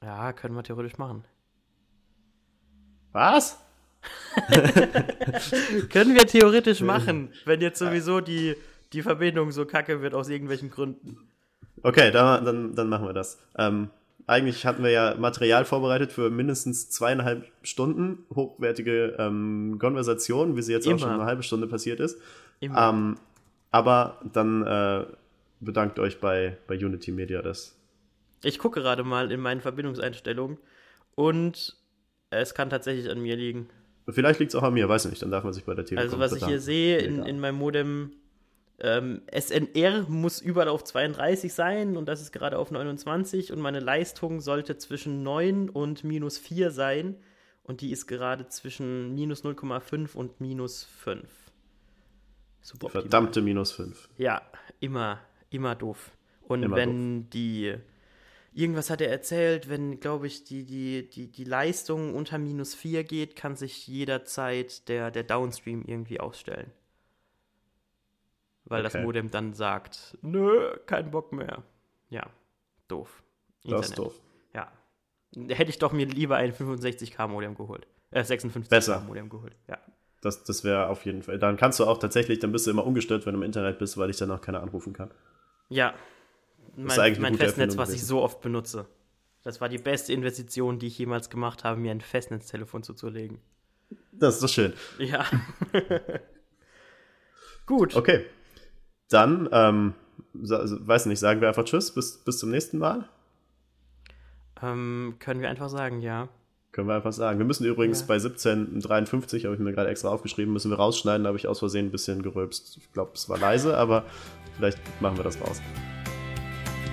[0.02, 1.24] ja, können wir theoretisch machen.
[3.14, 3.58] Was?
[5.90, 8.56] können wir theoretisch machen, wenn jetzt sowieso die,
[8.94, 11.18] die Verbindung so kacke wird aus irgendwelchen Gründen.
[11.84, 13.40] Okay, dann, dann, dann machen wir das.
[13.58, 13.90] Ähm,
[14.26, 20.72] eigentlich hatten wir ja Material vorbereitet für mindestens zweieinhalb Stunden hochwertige ähm, Konversation, wie sie
[20.72, 20.96] jetzt Immer.
[20.96, 22.20] auch schon eine halbe Stunde passiert ist.
[22.62, 23.18] Ähm,
[23.72, 25.06] aber dann äh,
[25.60, 27.76] bedankt euch bei, bei Unity Media das
[28.44, 30.58] ich gucke gerade mal in meinen Verbindungseinstellungen
[31.16, 31.78] und
[32.30, 33.70] es kann tatsächlich an mir liegen.
[34.10, 36.04] Vielleicht liegt es auch an mir, weiß nicht, dann darf man sich bei der Telekom
[36.04, 38.14] Also was ich hier sehe in, in meinem Modem,
[38.80, 43.80] ähm, SNR muss überall auf 32 sein und das ist gerade auf 29 und meine
[43.80, 47.16] Leistung sollte zwischen 9 und minus 4 sein
[47.64, 51.30] und die ist gerade zwischen minus 0,5 und minus 5.
[52.62, 54.10] Super verdammte minus 5.
[54.18, 54.42] Ja,
[54.80, 56.12] immer, immer doof.
[56.42, 57.30] Und immer wenn doof.
[57.34, 57.76] die
[58.54, 63.04] irgendwas hat er erzählt, wenn, glaube ich, die, die, die, die Leistung unter minus 4
[63.04, 66.72] geht, kann sich jederzeit der, der Downstream irgendwie ausstellen.
[68.66, 68.94] Weil okay.
[68.94, 71.64] das Modem dann sagt, nö, kein Bock mehr.
[72.10, 72.28] Ja,
[72.88, 73.24] doof.
[73.64, 73.80] Internet.
[73.80, 74.22] Das ist doof.
[74.54, 74.72] Ja.
[75.50, 77.88] Hätte ich doch mir lieber ein 65k Modem geholt.
[78.12, 79.00] Äh, 56k Besser.
[79.02, 79.56] Modem geholt.
[79.68, 79.78] Ja.
[80.22, 81.40] Das, das wäre auf jeden Fall.
[81.40, 83.98] Dann kannst du auch tatsächlich, dann bist du immer ungestört, wenn du im Internet bist,
[83.98, 85.12] weil ich dann auch keiner anrufen kann.
[85.70, 85.96] Ja,
[86.76, 88.88] mein, mein Festnetz, was ich so oft benutze.
[89.44, 93.40] Das war die beste Investition, die ich jemals gemacht habe, mir ein Festnetztelefon zuzulegen.
[94.12, 94.74] Das ist doch schön.
[95.00, 95.26] Ja.
[97.66, 97.96] Gut.
[97.96, 98.26] Okay.
[99.10, 99.94] Dann, ähm,
[100.34, 103.10] weiß nicht, sagen wir einfach Tschüss, bis, bis zum nächsten Mal?
[104.62, 106.30] Ähm, können wir einfach sagen, ja.
[106.72, 107.40] Können wir einfach sagen.
[107.40, 108.08] Wir müssen übrigens ja.
[108.08, 111.60] bei 1753, habe ich mir gerade extra aufgeschrieben, müssen wir rausschneiden, da habe ich aus
[111.60, 112.78] Versehen ein bisschen gerülpst.
[112.78, 114.06] Ich glaube, es war leise, aber
[114.56, 115.62] vielleicht machen wir das raus.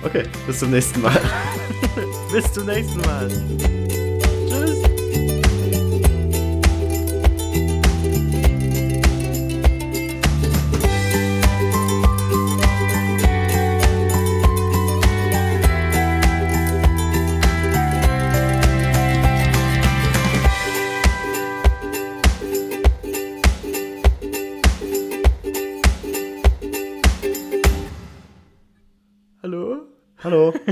[0.03, 1.19] Okay, bis zum nächsten Mal.
[2.31, 3.29] bis zum nächsten Mal.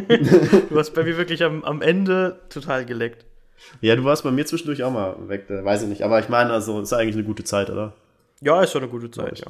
[0.08, 3.26] Du hast bei mir wirklich am, am Ende total geleckt.
[3.82, 6.04] Ja, du warst bei mir zwischendurch auch mal weg, weiß ich nicht.
[6.04, 7.93] Aber ich meine, also, ist eigentlich eine gute Zeit, oder?
[8.41, 9.48] Ja, ist schon eine gute Zeit, ja.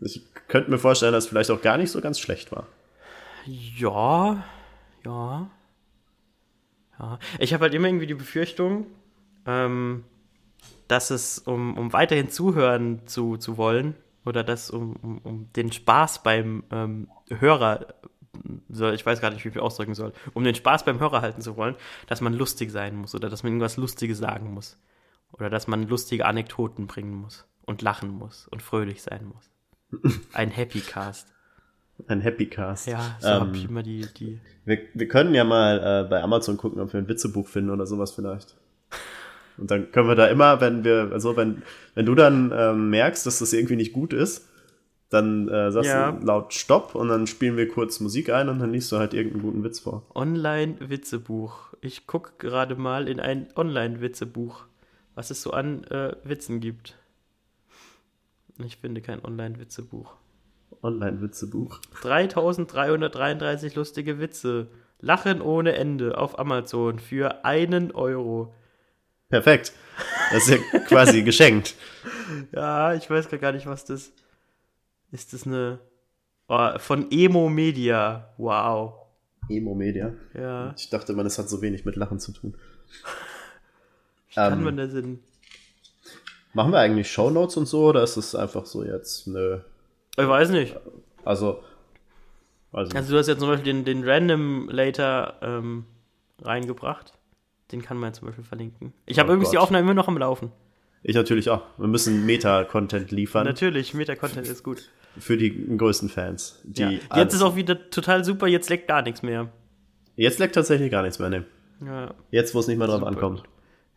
[0.00, 2.66] Ich könnte mir vorstellen, dass es vielleicht auch gar nicht so ganz schlecht war.
[3.46, 4.44] Ja,
[5.04, 5.50] ja.
[6.98, 7.18] Ja.
[7.38, 8.86] Ich habe halt immer irgendwie die Befürchtung,
[9.46, 10.04] ähm,
[10.88, 15.70] dass es, um, um weiterhin zuhören zu, zu wollen, oder dass um, um, um den
[15.70, 17.86] Spaß beim ähm, Hörer
[18.68, 21.40] soll, ich weiß gar nicht, wie ich ausdrücken soll, um den Spaß beim Hörer halten
[21.40, 24.78] zu wollen, dass man lustig sein muss oder dass man irgendwas Lustiges sagen muss.
[25.32, 30.14] Oder dass man lustige Anekdoten bringen muss und lachen muss und fröhlich sein muss.
[30.32, 31.28] Ein Happy Cast.
[32.06, 32.86] Ein Happy Cast.
[32.86, 34.06] Ja, so ähm, habe ich immer die.
[34.16, 37.70] die wir, wir können ja mal äh, bei Amazon gucken, ob wir ein Witzebuch finden
[37.70, 38.56] oder sowas vielleicht.
[39.58, 41.62] Und dann können wir da immer, wenn wir, also wenn,
[41.94, 44.48] wenn du dann ähm, merkst, dass das irgendwie nicht gut ist,
[45.08, 46.12] dann äh, sagst ja.
[46.12, 49.14] du laut Stopp und dann spielen wir kurz Musik ein und dann liest du halt
[49.14, 50.04] irgendeinen guten Witz vor.
[50.14, 51.74] Online-Witzebuch.
[51.80, 54.64] Ich gucke gerade mal in ein Online-Witzebuch,
[55.14, 56.96] was es so an äh, Witzen gibt.
[58.64, 60.16] Ich finde kein Online-Witzebuch.
[60.82, 61.80] Online-Witzebuch.
[62.02, 64.68] 3333 lustige Witze.
[65.00, 68.54] Lachen ohne Ende auf Amazon für einen Euro.
[69.28, 69.72] Perfekt.
[70.32, 71.74] Das ist ja quasi geschenkt.
[72.52, 74.12] Ja, ich weiß gar nicht, was das.
[75.12, 75.78] Ist das eine.
[76.48, 78.28] Oh, von Emo Media.
[78.38, 78.94] Wow.
[79.48, 80.12] Emo-Media.
[80.34, 80.74] Ja.
[80.76, 82.54] Ich dachte immer, das hat so wenig mit Lachen zu tun.
[84.28, 85.20] Wie kann Ähm, man das in.
[86.52, 89.58] Machen wir eigentlich Shownotes und so oder ist es einfach so jetzt nö?
[90.16, 90.74] Ich weiß nicht.
[91.24, 91.62] Also,
[92.72, 95.84] also Also, du hast jetzt zum Beispiel den, den Random Later ähm,
[96.42, 97.12] reingebracht.
[97.72, 98.92] Den kann man zum Beispiel verlinken.
[99.06, 99.64] Ich habe Oh übrigens die Gott.
[99.64, 100.50] Aufnahme immer noch am Laufen.
[101.08, 101.62] Ich natürlich auch.
[101.78, 104.90] Wir müssen Meta-Content liefern Natürlich, Meta-Content ist gut.
[105.16, 106.58] für die größten Fans.
[106.64, 106.90] Die Ja.
[107.16, 109.48] Jetzt ist auch wieder total super, jetzt leckt gar nichts mehr.
[110.16, 111.44] jetzt leckt tatsächlich gar nichts mehr, ne?
[111.84, 112.12] Ja.
[112.32, 113.44] Jetzt, wo es nicht mehr drauf Super ankommt.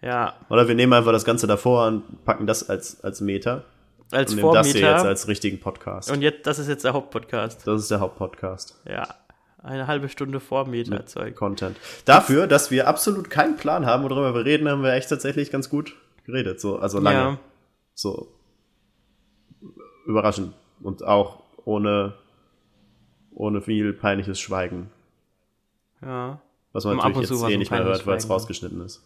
[0.01, 3.64] Ja, Oder wir nehmen einfach das Ganze davor und packen das als, als Meta
[4.12, 6.12] als und nehmen das hier jetzt als richtigen Podcast.
[6.12, 7.66] Und jetzt, das ist jetzt der Hauptpodcast.
[7.68, 8.80] das ist der Hauptpodcast.
[8.88, 9.07] Ja.
[9.62, 11.36] Eine halbe Stunde Vormieter Zeug.
[11.36, 11.76] Content.
[12.05, 15.70] Dafür, dass wir absolut keinen Plan haben, worüber wir reden, haben wir echt tatsächlich ganz
[15.70, 15.95] gut
[16.26, 16.59] geredet.
[16.59, 17.17] So, also lange.
[17.17, 17.39] Ja.
[17.93, 18.28] So
[20.05, 20.53] überraschend.
[20.82, 22.13] Und auch ohne,
[23.32, 24.89] ohne viel peinliches Schweigen.
[26.01, 26.41] Ja.
[26.72, 29.03] Was man Und natürlich jetzt eh nicht mehr hört, weil es rausgeschnitten ist.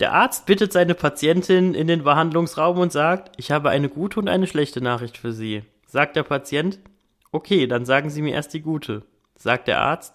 [0.00, 4.28] Der Arzt bittet seine Patientin in den Behandlungsraum und sagt, ich habe eine gute und
[4.28, 5.62] eine schlechte Nachricht für Sie.
[5.86, 6.80] Sagt der Patient,
[7.30, 9.02] okay, dann sagen Sie mir erst die gute.
[9.36, 10.12] Sagt der Arzt,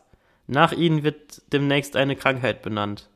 [0.48, 3.10] nach Ihnen wird demnächst eine Krankheit benannt.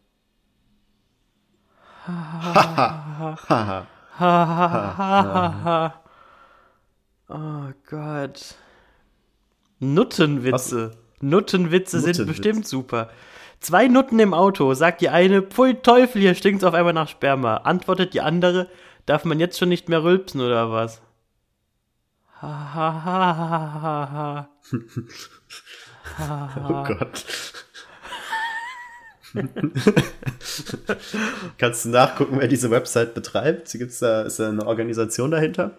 [7.30, 8.56] Oh Gott.
[9.80, 10.91] Nuttenwitze.
[11.22, 12.38] Nuttenwitze sind Nuttenwitz.
[12.38, 13.10] bestimmt super.
[13.60, 17.58] Zwei Nutten im Auto, sagt die eine, pfui Teufel, hier stinkt's auf einmal nach Sperma.
[17.58, 18.70] Antwortet die andere,
[19.06, 21.01] darf man jetzt schon nicht mehr rülpsen oder was?
[22.41, 24.49] Ha ha ha ha ha ha.
[26.70, 27.26] Oh Gott.
[31.57, 33.71] Kannst du nachgucken, wer diese Website betreibt?
[33.71, 35.77] Gibt's da, ist da eine Organisation dahinter?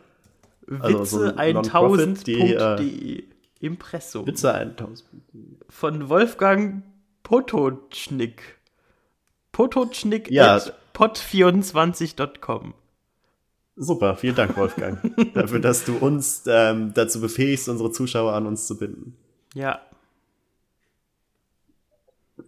[0.80, 3.24] Also so Witze ein Non-Profit, die, 1000.de
[3.60, 4.26] Impressum.
[4.26, 5.04] Witze 1000.
[5.68, 6.82] von Wolfgang
[7.22, 8.58] Potocznik.
[9.52, 10.56] Potocznik Ja.
[10.56, 12.74] at pot24.com.
[13.76, 15.00] Super, vielen Dank, Wolfgang,
[15.34, 19.16] dafür, dass du uns ähm, dazu befähigst, unsere Zuschauer an uns zu binden.
[19.54, 19.80] Ja,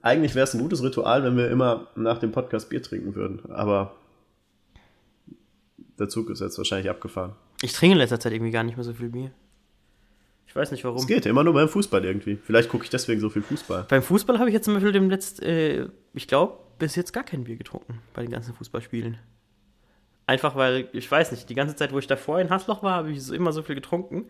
[0.07, 3.51] Eigentlich wäre es ein gutes Ritual, wenn wir immer nach dem Podcast Bier trinken würden,
[3.51, 3.97] aber
[5.99, 7.33] der Zug ist jetzt wahrscheinlich abgefahren.
[7.61, 9.33] ich trinke in letzter Zeit irgendwie gar nicht mehr so viel Bier.
[10.47, 10.99] Ich weiß nicht warum.
[10.99, 12.39] Es geht immer nur beim Fußball irgendwie.
[12.41, 13.87] Vielleicht gucke ich deswegen so viel Fußball.
[13.89, 17.25] Beim Fußball habe ich jetzt zum Beispiel dem letzt, äh, ich glaube, bis jetzt gar
[17.25, 19.19] kein Bier getrunken bei den ganzen Fußballspielen.
[20.29, 23.11] Einfach weil, ich weiß nicht, die ganze Zeit, wo ich davor in Hassloch war, habe
[23.11, 24.27] ich so immer so viel getrunken.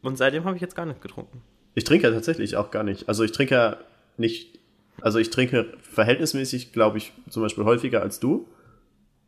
[0.00, 1.42] Und seitdem habe ich jetzt gar nicht getrunken.
[1.74, 3.06] Ich trinke ja tatsächlich auch gar nicht.
[3.06, 3.76] Also ich trinke ja
[4.16, 4.57] nicht,
[5.02, 8.48] also ich trinke verhältnismäßig, glaube ich, zum Beispiel häufiger als du.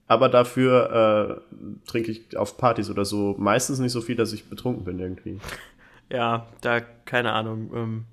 [0.06, 4.46] Aber dafür äh, trinke ich auf Partys oder so meistens nicht so viel, dass ich
[4.50, 5.40] betrunken bin irgendwie.
[6.10, 8.04] Ja, da, keine Ahnung, ähm,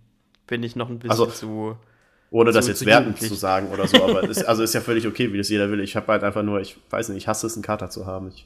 [0.46, 1.78] bin ich noch ein bisschen Also, zu.
[2.30, 4.82] Ohne das Zu- jetzt zu wertend zu sagen oder so, aber ist, also ist ja
[4.82, 5.80] völlig okay, wie das jeder will.
[5.80, 8.28] Ich habe halt einfach nur, ich weiß nicht, ich hasse es, einen Kater zu haben.
[8.30, 8.46] Ich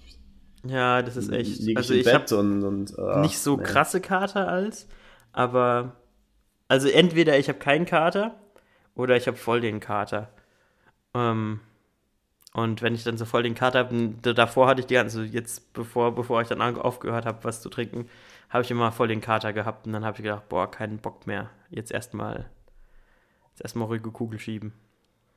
[0.66, 1.60] Ja, das ist echt.
[1.60, 3.64] liege Also ich ich habe Bett und, und äh, nicht so nee.
[3.64, 4.88] krasse Kater als,
[5.34, 5.96] aber
[6.68, 8.36] also entweder ich habe keinen Kater
[8.96, 10.30] oder ich habe voll den Kater.
[11.14, 11.60] Ähm,
[12.54, 15.72] und wenn ich dann so voll den Kater habe, davor hatte ich die ganze, jetzt
[15.74, 18.10] bevor, bevor ich dann an- aufgehört habe, was zu trinken,
[18.50, 21.26] habe ich immer voll den Kater gehabt und dann habe ich gedacht, boah, keinen Bock
[21.28, 21.50] mehr.
[21.70, 22.50] Jetzt erstmal,
[23.52, 24.74] jetzt erstmal ruhige Kugel schieben.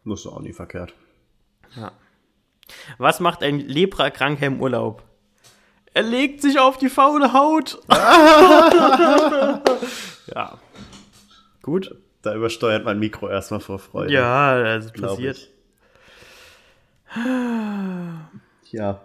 [0.04, 0.92] Das ist auch nie verkehrt.
[1.76, 1.92] Ja.
[2.98, 5.04] Was macht ein Leprakranker im Urlaub?
[5.92, 7.78] Er legt sich auf die faule Haut.
[10.34, 10.58] ja.
[11.62, 11.96] Gut.
[12.24, 14.10] Da übersteuert mein Mikro erstmal vor Freude.
[14.14, 15.50] Ja, also passiert.
[18.70, 19.04] Ja.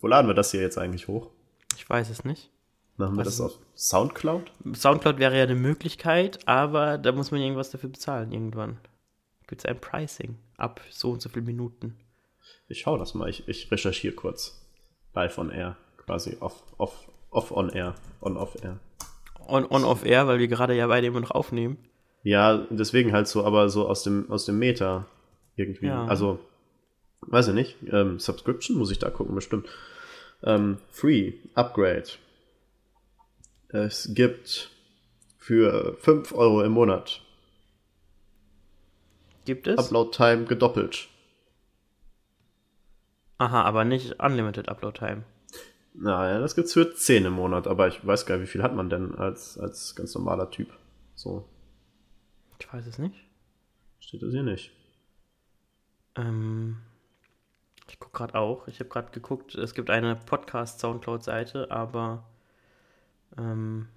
[0.00, 1.30] Wo laden wir das hier jetzt eigentlich hoch?
[1.76, 2.50] Ich weiß es nicht.
[2.98, 4.52] Machen wir Was das auf Soundcloud?
[4.74, 8.76] Soundcloud wäre ja eine Möglichkeit, aber da muss man irgendwas dafür bezahlen irgendwann.
[9.46, 11.96] Gibt es ein Pricing ab so und so viel Minuten.
[12.68, 13.30] Ich schau das mal.
[13.30, 14.60] Ich, ich recherchiere kurz.
[15.14, 15.78] Live on air.
[15.96, 17.94] Quasi off, off, off on air.
[18.20, 18.78] On off air.
[19.46, 21.78] On, on off air, weil wir gerade ja beide immer noch aufnehmen.
[22.28, 25.06] Ja, deswegen halt so, aber so aus dem, aus dem Meta
[25.56, 25.86] irgendwie.
[25.86, 26.04] Ja.
[26.04, 26.38] Also,
[27.22, 27.76] weiß ich nicht.
[27.90, 29.66] Ähm, Subscription muss ich da gucken, bestimmt.
[30.42, 32.04] Ähm, free, Upgrade.
[33.68, 34.68] Es gibt
[35.38, 37.22] für 5 Euro im Monat
[39.46, 39.78] Gibt es?
[39.78, 41.08] Upload-Time gedoppelt.
[43.38, 45.24] Aha, aber nicht Unlimited Upload Time.
[45.94, 48.74] Naja, das gibt's für 10 im Monat, aber ich weiß gar nicht, wie viel hat
[48.74, 50.68] man denn als, als ganz normaler Typ?
[51.14, 51.48] So,
[52.58, 53.24] Ich weiß es nicht.
[54.00, 54.72] steht das hier nicht.
[56.16, 56.78] Ähm,
[57.88, 58.68] ich gucke gerade auch.
[58.68, 62.24] Ich habe gerade geguckt, es gibt eine Podcast-Soundcloud-Seite, aber
[63.36, 63.88] ähm,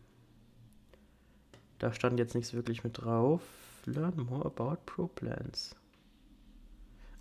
[1.80, 3.42] da stand jetzt nichts wirklich mit drauf.
[3.86, 5.76] Learn more about Pro Plans.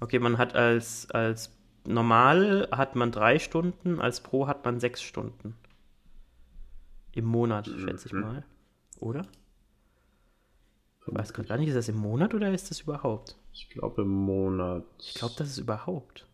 [0.00, 5.02] Okay, man hat als, als normal hat man drei Stunden, als Pro hat man sechs
[5.02, 5.56] Stunden.
[7.12, 8.44] Im Monat, schätze ich mal.
[8.98, 9.26] Oder?
[11.10, 13.36] Ich weiß gerade gar nicht, ist das im Monat oder ist das überhaupt?
[13.52, 14.84] Ich glaube im Monat.
[14.98, 16.26] Ich glaube, das ist überhaupt.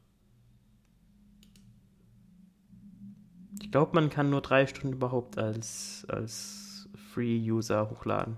[3.62, 8.36] Ich glaube, man kann nur drei Stunden überhaupt als, als Free-User hochladen.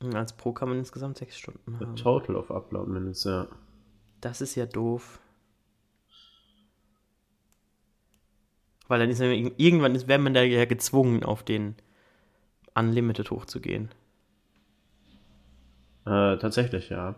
[0.00, 1.96] Und als Pro kann man insgesamt sechs Stunden The haben.
[1.96, 3.48] Total of Upload Minutes, ja.
[4.20, 5.20] Das ist ja doof.
[8.88, 11.74] Weil dann ist irg- irgendwann ist, wäre man da ja gezwungen, auf den
[12.74, 13.88] Unlimited hochzugehen.
[16.04, 17.14] Äh, tatsächlich, ja.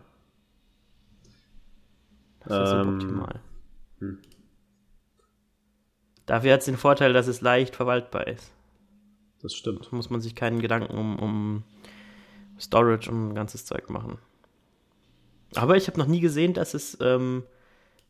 [2.39, 3.39] Das ist Ähm, suboptimal.
[3.99, 4.17] hm.
[6.25, 8.51] Dafür hat es den Vorteil, dass es leicht verwaltbar ist.
[9.41, 9.87] Das stimmt.
[9.91, 11.63] Da muss man sich keinen Gedanken um, um
[12.59, 14.17] Storage und ganzes Zeug machen.
[15.55, 17.43] Aber ich habe noch nie gesehen, dass es ähm,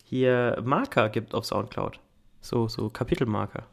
[0.03, 1.99] hier Marker gibt auf Soundcloud.
[2.41, 3.67] So, so Kapitelmarker.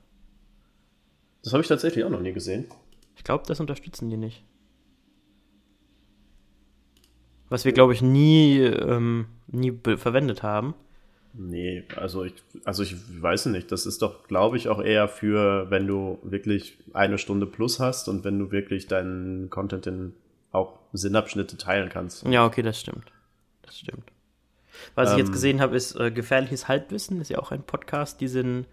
[1.43, 2.67] Das habe ich tatsächlich auch noch nie gesehen.
[3.17, 4.45] Ich glaube, das unterstützen die nicht.
[7.49, 10.75] Was wir, glaube ich, nie, ähm, nie verwendet haben.
[11.33, 13.71] Nee, also ich, also ich weiß nicht.
[13.71, 18.09] Das ist doch, glaube ich, auch eher für, wenn du wirklich eine Stunde plus hast
[18.09, 20.15] und wenn du wirklich deinen Content in
[20.51, 22.27] auch Sinnabschnitte teilen kannst.
[22.27, 23.13] Ja, okay, das stimmt.
[23.63, 24.11] Das stimmt.
[24.95, 25.33] Was ich jetzt Ähm.
[25.33, 27.21] gesehen habe, ist äh, Gefährliches Halbwissen.
[27.21, 28.21] Ist ja auch ein Podcast.
[28.21, 28.67] Die sind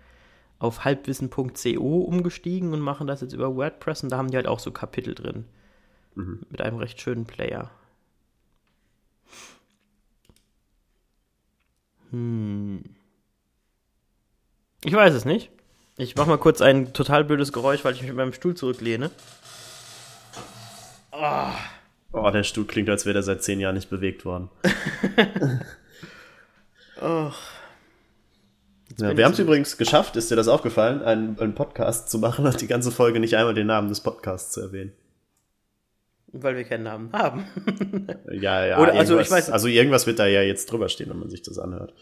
[0.59, 4.59] auf halbwissen.co umgestiegen und machen das jetzt über WordPress und da haben die halt auch
[4.59, 5.45] so Kapitel drin.
[6.15, 7.71] Mit einem recht schönen Player.
[12.11, 12.83] Hm.
[14.85, 15.49] Ich weiß es nicht.
[15.97, 19.11] Ich mach mal kurz ein total blödes Geräusch, weil ich mich mit meinem Stuhl zurücklehne.
[21.11, 24.49] Oh, der Stuhl klingt, als wäre der seit zehn Jahren nicht bewegt worden.
[28.99, 32.19] Ja, bin wir haben es übrigens geschafft, ist dir das aufgefallen, einen, einen Podcast zu
[32.19, 34.91] machen und die ganze Folge nicht einmal den Namen des Podcasts zu erwähnen.
[36.31, 37.45] Weil wir keinen Namen haben.
[38.31, 38.79] Ja, ja.
[38.79, 41.29] Oder- also ich irgendwas- weiß- Also irgendwas wird da ja jetzt drüber stehen, wenn man
[41.29, 41.93] sich das anhört.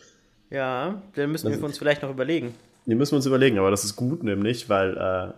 [0.49, 2.53] Ja, dann müssen wir uns vielleicht noch überlegen.
[2.85, 5.33] Die müssen wir uns überlegen, aber das ist gut nämlich, weil äh,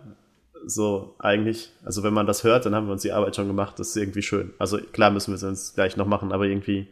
[0.66, 3.78] so eigentlich, also wenn man das hört, dann haben wir uns die Arbeit schon gemacht,
[3.78, 4.52] das ist irgendwie schön.
[4.58, 6.86] Also klar müssen wir es uns gleich noch machen, aber irgendwie,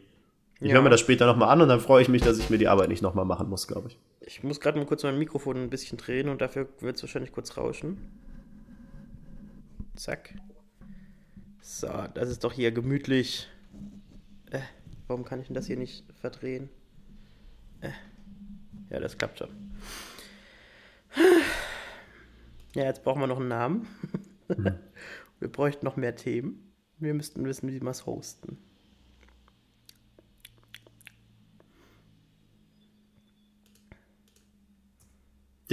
[0.63, 0.75] ich Ja.
[0.75, 2.67] höre mir das später nochmal an und dann freue ich mich, dass ich mir die
[2.67, 3.99] Arbeit nicht nochmal machen muss, glaube ich.
[4.21, 7.31] Ich muss gerade mal kurz mein Mikrofon ein bisschen drehen und dafür wird es wahrscheinlich
[7.31, 7.97] kurz rauschen.
[9.95, 10.33] Zack.
[11.61, 13.47] So, das ist doch hier gemütlich.
[14.51, 14.59] Äh,
[15.07, 16.69] warum kann ich denn das hier nicht verdrehen?
[17.81, 17.89] Äh.
[18.89, 19.49] Ja, das klappt schon.
[22.75, 23.87] Ja, jetzt brauchen wir noch einen Namen.
[25.39, 26.71] wir bräuchten noch mehr Themen.
[26.97, 28.57] Wir müssten wissen, wie wir es hosten.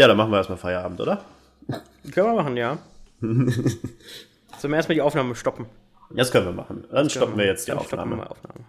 [0.00, 1.22] Ja, dann machen wir erstmal Feierabend, oder?
[2.14, 2.78] Können wir machen, ja.
[3.20, 3.52] Sollen
[4.62, 5.66] wir erstmal die Aufnahme stoppen?
[6.08, 6.84] Das können wir machen.
[6.90, 8.16] Dann stoppen wir jetzt die Dann stoppen wir Aufnahme.
[8.16, 8.60] mal Aufnahme.